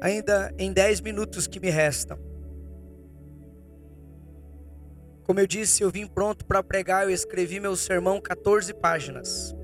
Ainda 0.00 0.54
em 0.58 0.72
dez 0.72 1.00
minutos 1.00 1.46
que 1.46 1.58
me 1.58 1.70
restam. 1.70 2.18
Como 5.24 5.40
eu 5.40 5.46
disse, 5.46 5.82
eu 5.82 5.90
vim 5.90 6.06
pronto 6.06 6.46
para 6.46 6.62
pregar, 6.62 7.04
eu 7.04 7.10
escrevi 7.10 7.60
meu 7.60 7.76
sermão 7.76 8.20
14 8.20 8.72
páginas. 8.72 9.54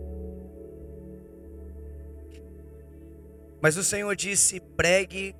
Mas 3.63 3.79
o 3.79 3.83
Senhor 3.83 4.15
disse: 4.15 4.61
pregue 4.61 5.35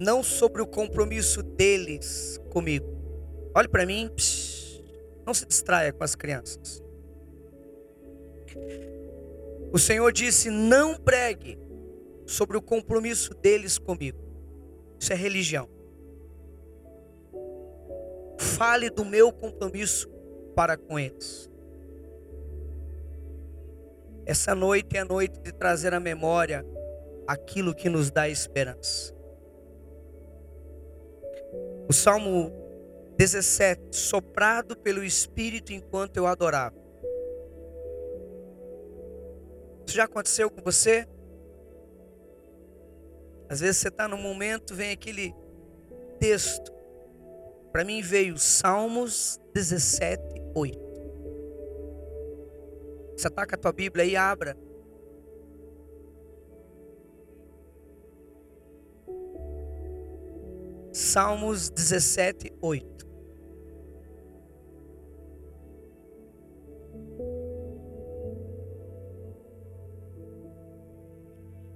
não 0.00 0.20
sobre 0.22 0.60
o 0.60 0.66
compromisso 0.66 1.44
deles 1.44 2.40
comigo, 2.50 2.93
Olhe 3.54 3.68
para 3.68 3.86
mim, 3.86 4.10
não 5.24 5.32
se 5.32 5.46
distraia 5.46 5.92
com 5.92 6.02
as 6.02 6.16
crianças. 6.16 6.82
O 9.72 9.78
Senhor 9.78 10.12
disse: 10.12 10.50
não 10.50 10.96
pregue 10.96 11.58
sobre 12.26 12.56
o 12.56 12.62
compromisso 12.62 13.32
deles 13.34 13.78
comigo. 13.78 14.18
Isso 14.98 15.12
é 15.12 15.16
religião. 15.16 15.68
Fale 18.38 18.90
do 18.90 19.04
meu 19.04 19.32
compromisso 19.32 20.08
para 20.54 20.76
com 20.76 20.98
eles. 20.98 21.50
Essa 24.26 24.54
noite 24.54 24.96
é 24.96 25.00
a 25.00 25.04
noite 25.04 25.38
de 25.40 25.52
trazer 25.52 25.92
à 25.92 26.00
memória 26.00 26.64
aquilo 27.26 27.74
que 27.74 27.88
nos 27.88 28.10
dá 28.10 28.28
esperança. 28.28 29.14
O 31.88 31.92
Salmo 31.92 32.63
17. 33.24 33.96
Soprado 33.96 34.76
pelo 34.76 35.02
Espírito 35.02 35.72
enquanto 35.72 36.18
eu 36.18 36.26
adorava. 36.26 36.76
Isso 39.86 39.96
já 39.96 40.04
aconteceu 40.04 40.50
com 40.50 40.60
você? 40.60 41.08
Às 43.48 43.60
vezes 43.60 43.78
você 43.78 43.88
está 43.88 44.06
num 44.06 44.20
momento, 44.20 44.74
vem 44.74 44.90
aquele 44.90 45.34
texto. 46.18 46.70
Para 47.72 47.82
mim 47.82 48.02
veio 48.02 48.36
Salmos 48.36 49.40
17, 49.54 50.22
8. 50.54 50.78
Você 53.16 53.28
está 53.28 53.46
com 53.46 53.54
a 53.54 53.58
tua 53.58 53.72
Bíblia 53.72 54.04
aí, 54.04 54.16
abra. 54.16 54.54
Salmos 60.92 61.70
17, 61.70 62.52
8. 62.60 62.93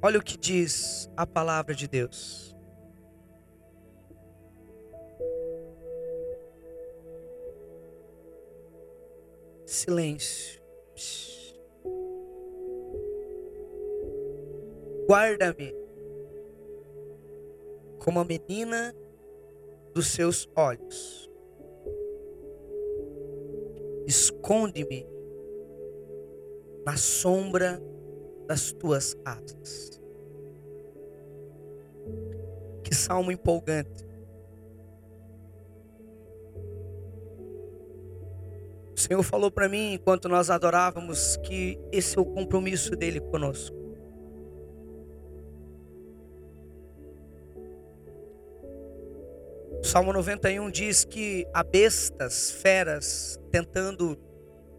Olha 0.00 0.18
o 0.20 0.22
que 0.22 0.38
diz 0.38 1.10
a 1.16 1.26
palavra 1.26 1.74
de 1.74 1.88
Deus. 1.88 2.56
Silêncio. 9.66 10.62
Guarda-me 15.08 15.74
como 17.98 18.20
a 18.20 18.24
menina 18.24 18.94
dos 19.92 20.06
seus 20.08 20.48
olhos. 20.54 21.28
Esconde-me 24.06 25.06
na 26.86 26.96
sombra 26.96 27.82
das 28.48 28.72
tuas 28.72 29.14
asas. 29.24 30.00
Que 32.82 32.94
salmo 32.94 33.30
empolgante. 33.30 34.08
O 38.96 38.98
Senhor 38.98 39.22
falou 39.22 39.50
para 39.50 39.68
mim 39.68 39.92
enquanto 39.92 40.28
nós 40.28 40.48
adorávamos 40.50 41.36
que 41.36 41.78
esse 41.92 42.18
é 42.18 42.20
o 42.20 42.24
compromisso 42.24 42.96
dele 42.96 43.20
conosco. 43.20 43.76
O 49.80 49.84
Salmo 49.84 50.12
91 50.12 50.70
diz 50.70 51.04
que 51.04 51.46
há 51.54 51.62
bestas, 51.62 52.50
feras, 52.50 53.38
tentando 53.52 54.18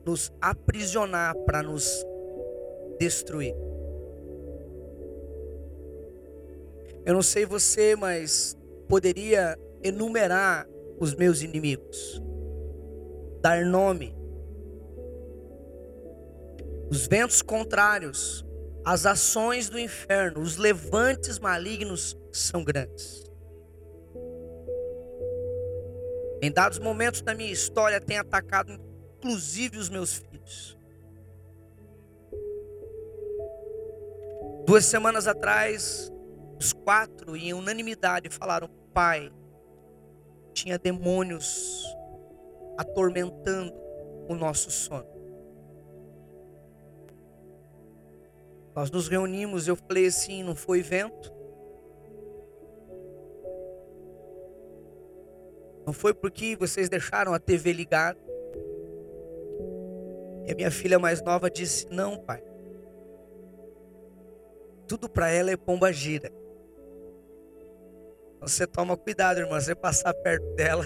nos 0.06 0.34
aprisionar 0.42 1.36
para 1.46 1.64
nos 1.64 2.04
destruir. 3.00 3.56
Eu 7.06 7.14
não 7.14 7.22
sei 7.22 7.46
você, 7.46 7.96
mas 7.96 8.58
poderia 8.88 9.58
enumerar 9.82 10.68
os 11.00 11.16
meus 11.16 11.42
inimigos, 11.42 12.22
dar 13.42 13.66
nome. 13.66 14.16
Os 16.92 17.08
ventos 17.08 17.42
contrários, 17.42 18.46
as 18.84 19.06
ações 19.06 19.70
do 19.70 19.80
inferno, 19.80 20.42
os 20.42 20.58
levantes 20.58 21.40
malignos 21.40 22.18
são 22.32 22.64
grandes. 22.64 23.24
Em 26.42 26.52
dados 26.52 26.80
momentos 26.80 27.22
da 27.22 27.34
minha 27.34 27.52
história, 27.52 28.00
tem 28.00 28.18
atacado 28.18 28.80
inclusive 29.18 29.78
os 29.78 29.90
meus 29.90 30.16
filhos. 30.16 30.79
Duas 34.70 34.86
semanas 34.86 35.26
atrás, 35.26 36.14
os 36.60 36.74
quatro, 36.74 37.36
em 37.36 37.56
unanimidade, 37.56 38.30
falaram: 38.30 38.70
Pai, 38.94 39.34
tinha 40.54 40.78
demônios 40.78 41.84
atormentando 42.78 43.74
o 44.28 44.36
nosso 44.36 44.70
sono. 44.70 45.08
Nós 48.76 48.92
nos 48.92 49.08
reunimos, 49.08 49.68
eu 49.68 49.76
falei 49.76 50.06
assim: 50.06 50.44
não 50.44 50.56
foi 50.56 50.84
vento? 50.84 51.34
Não 55.84 55.94
foi 55.94 56.14
porque 56.14 56.56
vocês 56.56 56.88
deixaram 56.88 57.34
a 57.34 57.40
TV 57.40 57.74
ligada? 57.74 58.20
E 60.46 60.52
a 60.52 60.56
minha 60.56 60.70
filha 60.70 61.00
mais 61.00 61.24
nova 61.24 61.50
disse: 61.50 61.88
Não, 61.90 62.20
pai. 62.20 62.49
Tudo 64.90 65.08
para 65.08 65.30
ela 65.30 65.52
é 65.52 65.56
pomba 65.56 65.94
gira. 65.94 66.32
Você 68.42 68.66
toma 68.66 68.98
cuidado, 68.98 69.40
irmã. 69.40 69.60
Você 69.60 69.76
passar 69.76 70.12
perto 70.16 70.56
dela, 70.56 70.84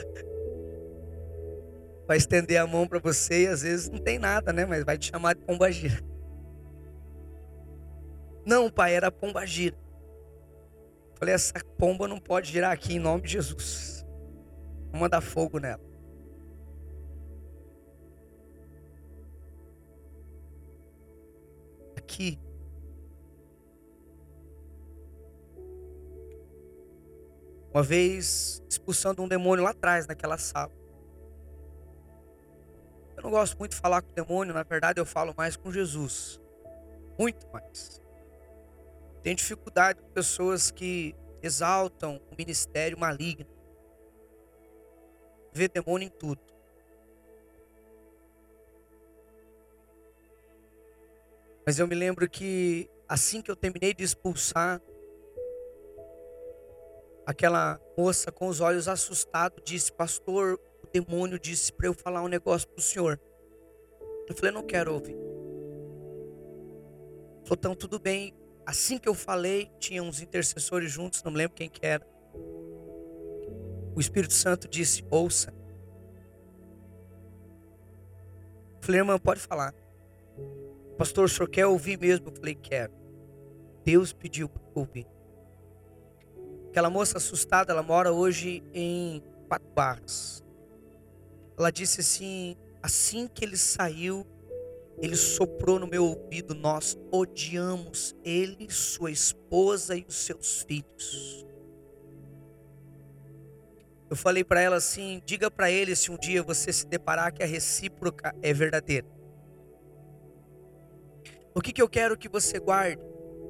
vai 2.06 2.18
estender 2.18 2.58
a 2.58 2.68
mão 2.68 2.86
para 2.86 3.00
você 3.00 3.44
e 3.44 3.48
às 3.48 3.62
vezes 3.62 3.90
não 3.90 4.00
tem 4.00 4.20
nada, 4.20 4.52
né? 4.52 4.66
Mas 4.66 4.84
vai 4.84 4.98
te 4.98 5.10
chamar 5.10 5.36
de 5.36 5.46
pomba 5.46 5.72
gira. 5.72 6.04
Não, 8.46 8.70
pai, 8.70 8.94
era 8.94 9.10
pomba 9.10 9.46
gira. 9.46 9.78
Falei, 11.16 11.34
essa 11.34 11.54
pomba 11.78 12.06
não 12.06 12.20
pode 12.20 12.52
girar 12.52 12.74
aqui 12.74 12.96
em 12.96 13.00
nome 13.00 13.22
de 13.22 13.32
Jesus. 13.32 14.06
Vou 14.92 15.00
mandar 15.00 15.22
fogo 15.22 15.60
nela. 15.60 15.80
Aqui 21.96 22.38
Uma 27.74 27.82
vez 27.82 28.62
expulsando 28.70 29.24
um 29.24 29.28
demônio 29.28 29.64
lá 29.64 29.72
atrás, 29.72 30.06
naquela 30.06 30.38
sala. 30.38 30.72
Eu 33.18 33.24
não 33.24 33.32
gosto 33.32 33.58
muito 33.58 33.72
de 33.72 33.78
falar 33.78 34.02
com 34.02 34.12
o 34.12 34.14
demônio, 34.14 34.54
na 34.54 34.64
verdade 34.64 35.00
eu 35.00 35.06
falo 35.06 35.34
mais 35.36 35.56
com 35.56 35.72
Jesus. 35.72 36.40
Muito 37.18 37.48
mais. 37.52 38.00
Tem 39.24 39.36
dificuldade 39.36 40.02
com 40.02 40.10
pessoas 40.10 40.70
que 40.70 41.16
exaltam 41.42 42.22
o 42.32 42.36
ministério 42.38 42.98
maligno. 42.98 43.48
Vê 45.52 45.68
demônio 45.68 46.08
em 46.08 46.12
tudo. 46.12 46.42
Mas 51.66 51.80
eu 51.80 51.88
me 51.88 51.96
lembro 51.96 52.30
que 52.30 52.90
assim 53.08 53.42
que 53.42 53.50
eu 53.50 53.56
terminei 53.56 53.94
de 53.94 54.04
expulsar, 54.04 54.82
Aquela 57.26 57.80
moça 57.98 58.32
com 58.32 58.48
os 58.48 58.60
olhos 58.60 58.88
assustados 58.88 59.64
disse: 59.64 59.92
Pastor, 59.92 60.60
o 60.84 60.88
demônio 60.92 61.40
disse 61.40 61.72
para 61.72 61.88
eu 61.88 61.94
falar 61.94 62.22
um 62.22 62.28
negócio 62.28 62.68
para 62.68 62.80
o 62.80 62.82
senhor. 62.82 63.20
Eu 64.28 64.36
falei: 64.36 64.52
Não 64.52 64.64
quero 64.64 64.94
ouvir. 64.94 65.16
Falou: 67.44 67.58
Então, 67.58 67.76
tudo 67.76 67.98
bem. 67.98 68.36
Assim 68.66 68.98
que 68.98 69.10
eu 69.10 69.14
falei, 69.14 69.70
tinha 69.78 70.02
uns 70.02 70.22
intercessores 70.22 70.90
juntos, 70.92 71.22
não 71.22 71.32
me 71.32 71.38
lembro 71.38 71.56
quem 71.56 71.70
que 71.70 71.86
era. 71.86 72.06
O 73.96 74.00
Espírito 74.00 74.34
Santo 74.34 74.68
disse: 74.68 75.06
Ouça. 75.10 75.54
Eu 78.76 78.82
falei: 78.82 79.00
Irmã, 79.00 79.18
pode 79.18 79.40
falar. 79.40 79.74
Pastor, 80.98 81.26
o 81.26 81.30
senhor 81.30 81.48
quer 81.48 81.66
ouvir 81.68 81.98
mesmo? 81.98 82.28
Eu 82.28 82.36
falei: 82.36 82.56
Quero. 82.56 82.92
Deus 83.86 84.12
pediu 84.12 84.50
para 84.50 84.62
ouvir. 84.76 85.08
Aquela 86.74 86.90
moça 86.90 87.20
assustada, 87.20 87.72
ela 87.72 87.84
mora 87.84 88.12
hoje 88.12 88.64
em 88.74 89.22
Quatro 89.48 89.70
Barras. 89.76 90.44
Ela 91.56 91.72
disse 91.72 92.02
assim: 92.02 92.58
assim 92.82 93.28
que 93.28 93.46
ele 93.46 93.56
saiu, 93.56 94.26
ele 94.98 95.16
soprou 95.16 95.78
no 95.78 95.86
meu 95.86 96.04
ouvido: 96.04 96.56
Nós 96.56 96.98
odiamos 97.12 98.16
ele, 98.24 98.72
sua 98.72 99.12
esposa 99.12 99.96
e 99.96 100.04
os 100.10 100.16
seus 100.16 100.64
filhos. 100.64 101.46
Eu 104.10 104.16
falei 104.16 104.44
para 104.44 104.60
ela 104.60 104.78
assim: 104.78 105.22
diga 105.28 105.52
para 105.52 105.70
ele 105.70 105.96
se 105.96 106.10
um 106.10 106.18
dia 106.18 106.42
você 106.42 106.74
se 106.74 106.88
deparar 106.88 107.32
que 107.32 107.44
a 107.44 107.46
recíproca 107.46 108.34
é 108.42 108.52
verdadeira. 108.52 109.06
O 111.54 111.62
que, 111.62 111.72
que 111.72 111.84
eu 111.84 111.88
quero 111.88 112.18
que 112.18 112.28
você 112.28 112.58
guarde 112.58 113.00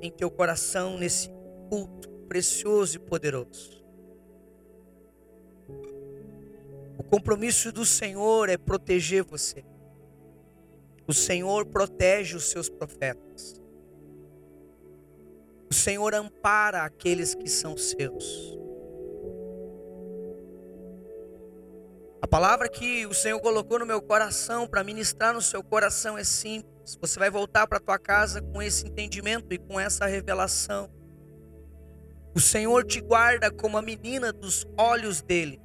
em 0.01 0.11
teu 0.11 0.30
coração 0.30 0.97
nesse 0.97 1.30
culto? 1.69 2.12
Precioso 2.34 2.95
e 2.95 2.99
poderoso. 2.99 3.86
O 6.97 7.03
compromisso 7.03 7.71
do 7.71 7.86
Senhor 7.86 8.49
é 8.49 8.57
proteger 8.57 9.23
você. 9.23 9.63
O 11.07 11.13
Senhor 11.13 11.67
protege 11.67 12.36
os 12.36 12.49
seus 12.49 12.69
profetas. 12.69 13.61
O 15.69 15.73
Senhor 15.75 16.15
ampara 16.15 16.81
aqueles 16.84 17.36
que 17.36 17.47
são 17.47 17.77
seus. 17.77 18.57
A 22.19 22.27
palavra 22.27 22.67
que 22.67 23.05
o 23.05 23.13
Senhor 23.13 23.39
colocou 23.41 23.77
no 23.77 23.86
meu 23.86 24.01
coração 24.01 24.67
para 24.67 24.84
ministrar 24.84 25.36
no 25.36 25.41
seu 25.41 25.63
coração 25.63 26.17
é 26.17 26.23
simples. 26.23 26.97
Você 26.99 27.19
vai 27.19 27.29
voltar 27.29 27.67
para 27.67 27.79
tua 27.79 27.99
casa 27.99 28.41
com 28.41 28.59
esse 28.59 28.88
entendimento 28.88 29.53
e 29.53 29.59
com 29.59 29.79
essa 29.79 30.07
revelação. 30.07 31.03
O 32.36 32.39
Senhor 32.39 32.84
te 32.86 32.99
guarda 32.99 33.51
como 33.51 33.77
a 33.77 33.81
menina 33.81 34.34
dos 34.34 34.65
olhos 34.77 35.21
dele. 35.21 35.61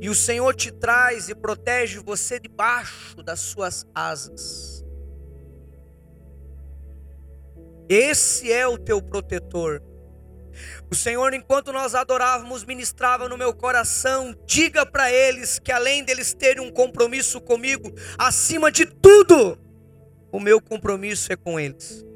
E 0.00 0.08
o 0.08 0.14
Senhor 0.14 0.54
te 0.54 0.70
traz 0.70 1.28
e 1.28 1.34
protege 1.34 1.98
você 1.98 2.38
debaixo 2.38 3.22
das 3.22 3.40
suas 3.40 3.86
asas. 3.94 4.84
Esse 7.88 8.52
é 8.52 8.66
o 8.66 8.76
teu 8.76 9.00
protetor. 9.00 9.82
O 10.90 10.94
Senhor, 10.94 11.32
enquanto 11.32 11.72
nós 11.72 11.94
adorávamos, 11.94 12.64
ministrava 12.64 13.28
no 13.28 13.38
meu 13.38 13.54
coração: 13.54 14.34
diga 14.44 14.84
para 14.84 15.10
eles 15.10 15.58
que 15.58 15.72
além 15.72 16.04
deles 16.04 16.34
terem 16.34 16.62
um 16.62 16.70
compromisso 16.70 17.40
comigo, 17.40 17.90
acima 18.18 18.70
de 18.70 18.84
tudo, 18.84 19.58
o 20.30 20.40
meu 20.40 20.60
compromisso 20.60 21.32
é 21.32 21.36
com 21.36 21.58
eles. 21.58 22.07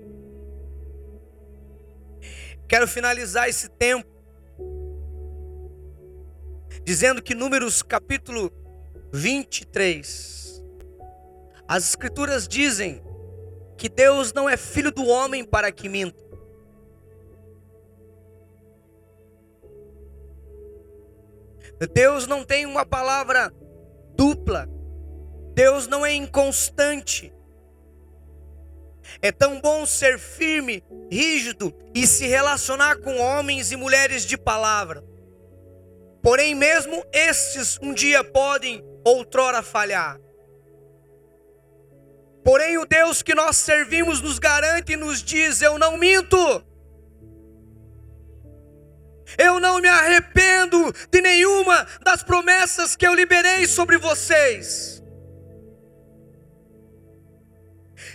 Quero 2.72 2.88
finalizar 2.88 3.50
esse 3.50 3.68
tempo 3.68 4.08
dizendo 6.82 7.20
que 7.20 7.34
Números 7.34 7.82
capítulo 7.82 8.50
23, 9.12 10.64
as 11.68 11.86
Escrituras 11.86 12.48
dizem 12.48 13.04
que 13.76 13.90
Deus 13.90 14.32
não 14.32 14.48
é 14.48 14.56
filho 14.56 14.90
do 14.90 15.06
homem 15.06 15.44
para 15.44 15.70
que 15.70 15.86
minta. 15.86 16.24
Deus 21.92 22.26
não 22.26 22.42
tem 22.42 22.64
uma 22.64 22.86
palavra 22.86 23.52
dupla. 24.16 24.66
Deus 25.52 25.86
não 25.86 26.06
é 26.06 26.14
inconstante. 26.14 27.34
É 29.22 29.30
tão 29.30 29.60
bom 29.60 29.86
ser 29.86 30.18
firme, 30.18 30.82
rígido 31.10 31.72
e 31.94 32.08
se 32.08 32.26
relacionar 32.26 32.96
com 32.96 33.18
homens 33.18 33.70
e 33.70 33.76
mulheres 33.76 34.26
de 34.26 34.36
palavra. 34.36 35.04
Porém, 36.20 36.56
mesmo 36.56 37.04
estes 37.12 37.78
um 37.80 37.94
dia 37.94 38.24
podem 38.24 38.84
outrora 39.04 39.62
falhar. 39.62 40.18
Porém, 42.44 42.76
o 42.78 42.84
Deus 42.84 43.22
que 43.22 43.34
nós 43.34 43.56
servimos 43.56 44.20
nos 44.20 44.40
garante 44.40 44.92
e 44.92 44.96
nos 44.96 45.22
diz: 45.22 45.62
Eu 45.62 45.78
não 45.78 45.96
minto. 45.96 46.36
Eu 49.38 49.60
não 49.60 49.80
me 49.80 49.88
arrependo 49.88 50.92
de 51.10 51.20
nenhuma 51.22 51.86
das 52.02 52.22
promessas 52.24 52.96
que 52.96 53.06
eu 53.06 53.14
liberei 53.14 53.66
sobre 53.66 53.96
vocês. 53.96 54.91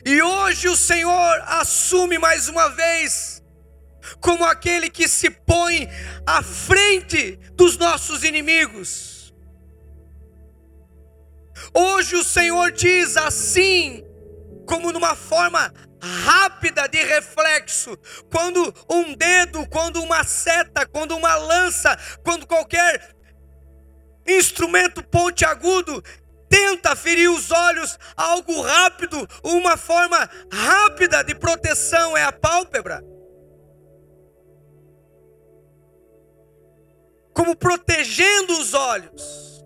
E 0.06 0.22
hoje 0.22 0.70
o 0.70 0.78
Senhor 0.78 1.44
assume 1.46 2.18
mais 2.18 2.48
uma 2.48 2.70
vez 2.70 3.44
como 4.22 4.46
aquele 4.46 4.90
que 4.90 5.08
se 5.08 5.30
põe 5.30 5.90
à 6.26 6.42
frente 6.42 7.38
dos 7.54 7.78
nossos 7.78 8.24
inimigos. 8.24 9.34
Hoje 11.74 12.16
o 12.16 12.24
Senhor 12.24 12.72
diz 12.72 13.18
assim: 13.18 14.04
como 14.66 14.92
numa 14.92 15.16
forma 15.16 15.74
rápida 16.02 16.88
de 16.88 17.04
reflexo, 17.04 17.98
quando 18.32 18.74
um 18.90 19.14
dedo, 19.14 19.68
quando 19.68 20.02
uma 20.02 20.24
seta, 20.24 20.86
quando 20.86 21.16
uma 21.16 21.36
lança, 21.36 21.98
quando 22.24 22.46
qualquer 22.46 23.16
instrumento 24.28 25.02
pontiagudo 25.04 26.04
tenta 26.50 26.96
ferir 26.96 27.30
os 27.30 27.52
olhos, 27.52 27.98
algo 28.16 28.62
rápido, 28.62 29.28
uma 29.44 29.78
forma 29.78 30.30
rápida 30.52 31.24
de 31.24 31.36
proteção 31.36 32.16
é 32.16 32.24
a 32.24 32.32
pálpebra. 32.32 33.04
Como 37.34 37.56
protegendo 37.56 38.54
os 38.54 38.74
olhos. 38.74 39.64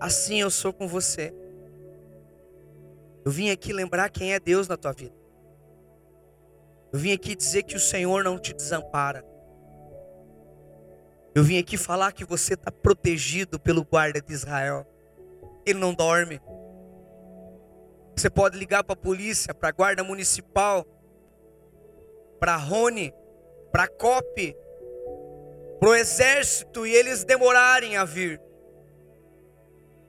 Assim 0.00 0.40
eu 0.40 0.50
sou 0.50 0.72
com 0.72 0.88
você. 0.88 1.34
Eu 3.24 3.30
vim 3.30 3.50
aqui 3.50 3.72
lembrar 3.72 4.08
quem 4.08 4.32
é 4.32 4.40
Deus 4.40 4.66
na 4.66 4.76
tua 4.76 4.92
vida. 4.92 5.14
Eu 6.92 6.98
vim 6.98 7.12
aqui 7.12 7.36
dizer 7.36 7.64
que 7.64 7.76
o 7.76 7.80
Senhor 7.80 8.24
não 8.24 8.38
te 8.38 8.54
desampara. 8.54 9.24
Eu 11.34 11.44
vim 11.44 11.58
aqui 11.58 11.76
falar 11.76 12.12
que 12.12 12.24
você 12.24 12.54
está 12.54 12.72
protegido 12.72 13.60
pelo 13.60 13.84
guarda 13.84 14.20
de 14.20 14.32
Israel. 14.32 14.86
Ele 15.70 15.78
não 15.78 15.94
dorme. 15.94 16.40
Você 18.16 18.28
pode 18.28 18.58
ligar 18.58 18.84
para 18.84 18.94
a 18.94 18.96
polícia, 18.96 19.54
para 19.54 19.70
a 19.70 19.72
guarda 19.72 20.04
municipal, 20.04 20.84
para 22.38 22.54
a 22.54 22.58
Rony, 22.58 23.14
para 23.72 23.84
a 23.84 23.88
COP, 23.88 24.56
para 25.78 25.88
o 25.88 25.94
exército 25.94 26.86
e 26.86 26.94
eles 26.94 27.24
demorarem 27.24 27.96
a 27.96 28.04
vir. 28.04 28.40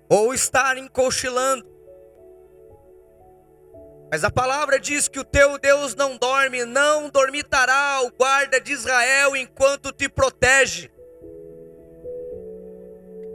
Ou 0.10 0.34
estarem 0.34 0.88
cochilando. 0.88 1.70
Mas 4.12 4.26
a 4.26 4.30
palavra 4.30 4.78
diz 4.78 5.08
que 5.08 5.20
o 5.22 5.24
teu 5.24 5.58
Deus 5.58 5.96
não 5.96 6.18
dorme, 6.18 6.66
não 6.66 7.10
dormitará 7.10 8.02
o 8.04 8.12
guarda 8.12 8.60
de 8.60 8.74
Israel 8.74 9.38
enquanto 9.38 9.94
te 9.94 10.10
protege. 10.10 10.92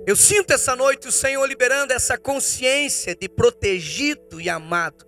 Eu 0.07 0.15
sinto 0.15 0.53
essa 0.53 0.77
noite 0.77 1.09
o 1.09 1.13
Senhor 1.13 1.45
liberando 1.47 1.93
essa 1.93 2.17
consciência 2.17 3.17
de 3.17 3.29
protegido 3.29 4.41
e 4.41 4.49
amado. 4.49 5.05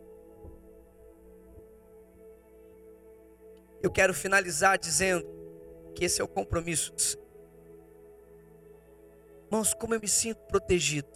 Eu 3.80 3.92
quero 3.92 4.12
finalizar 4.12 4.76
dizendo 4.76 5.24
que 5.94 6.05
esse 6.05 6.20
é 6.20 6.24
o 6.24 6.26
compromisso 6.26 6.92
do 6.92 7.01
Senhor. 7.01 7.28
Irmãos, 9.44 9.72
como 9.72 9.94
eu 9.94 10.01
me 10.01 10.09
sinto 10.09 10.40
protegido. 10.49 11.09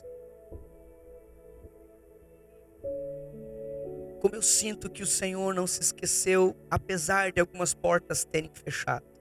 Como 4.21 4.37
eu 4.37 4.43
sinto 4.43 4.89
que 4.89 5.03
o 5.03 5.07
Senhor 5.07 5.53
não 5.53 5.67
se 5.67 5.81
esqueceu, 5.81 6.57
apesar 6.71 7.33
de 7.33 7.41
algumas 7.41 7.75
portas 7.75 8.25
terem 8.25 8.53
fechado. 8.55 9.12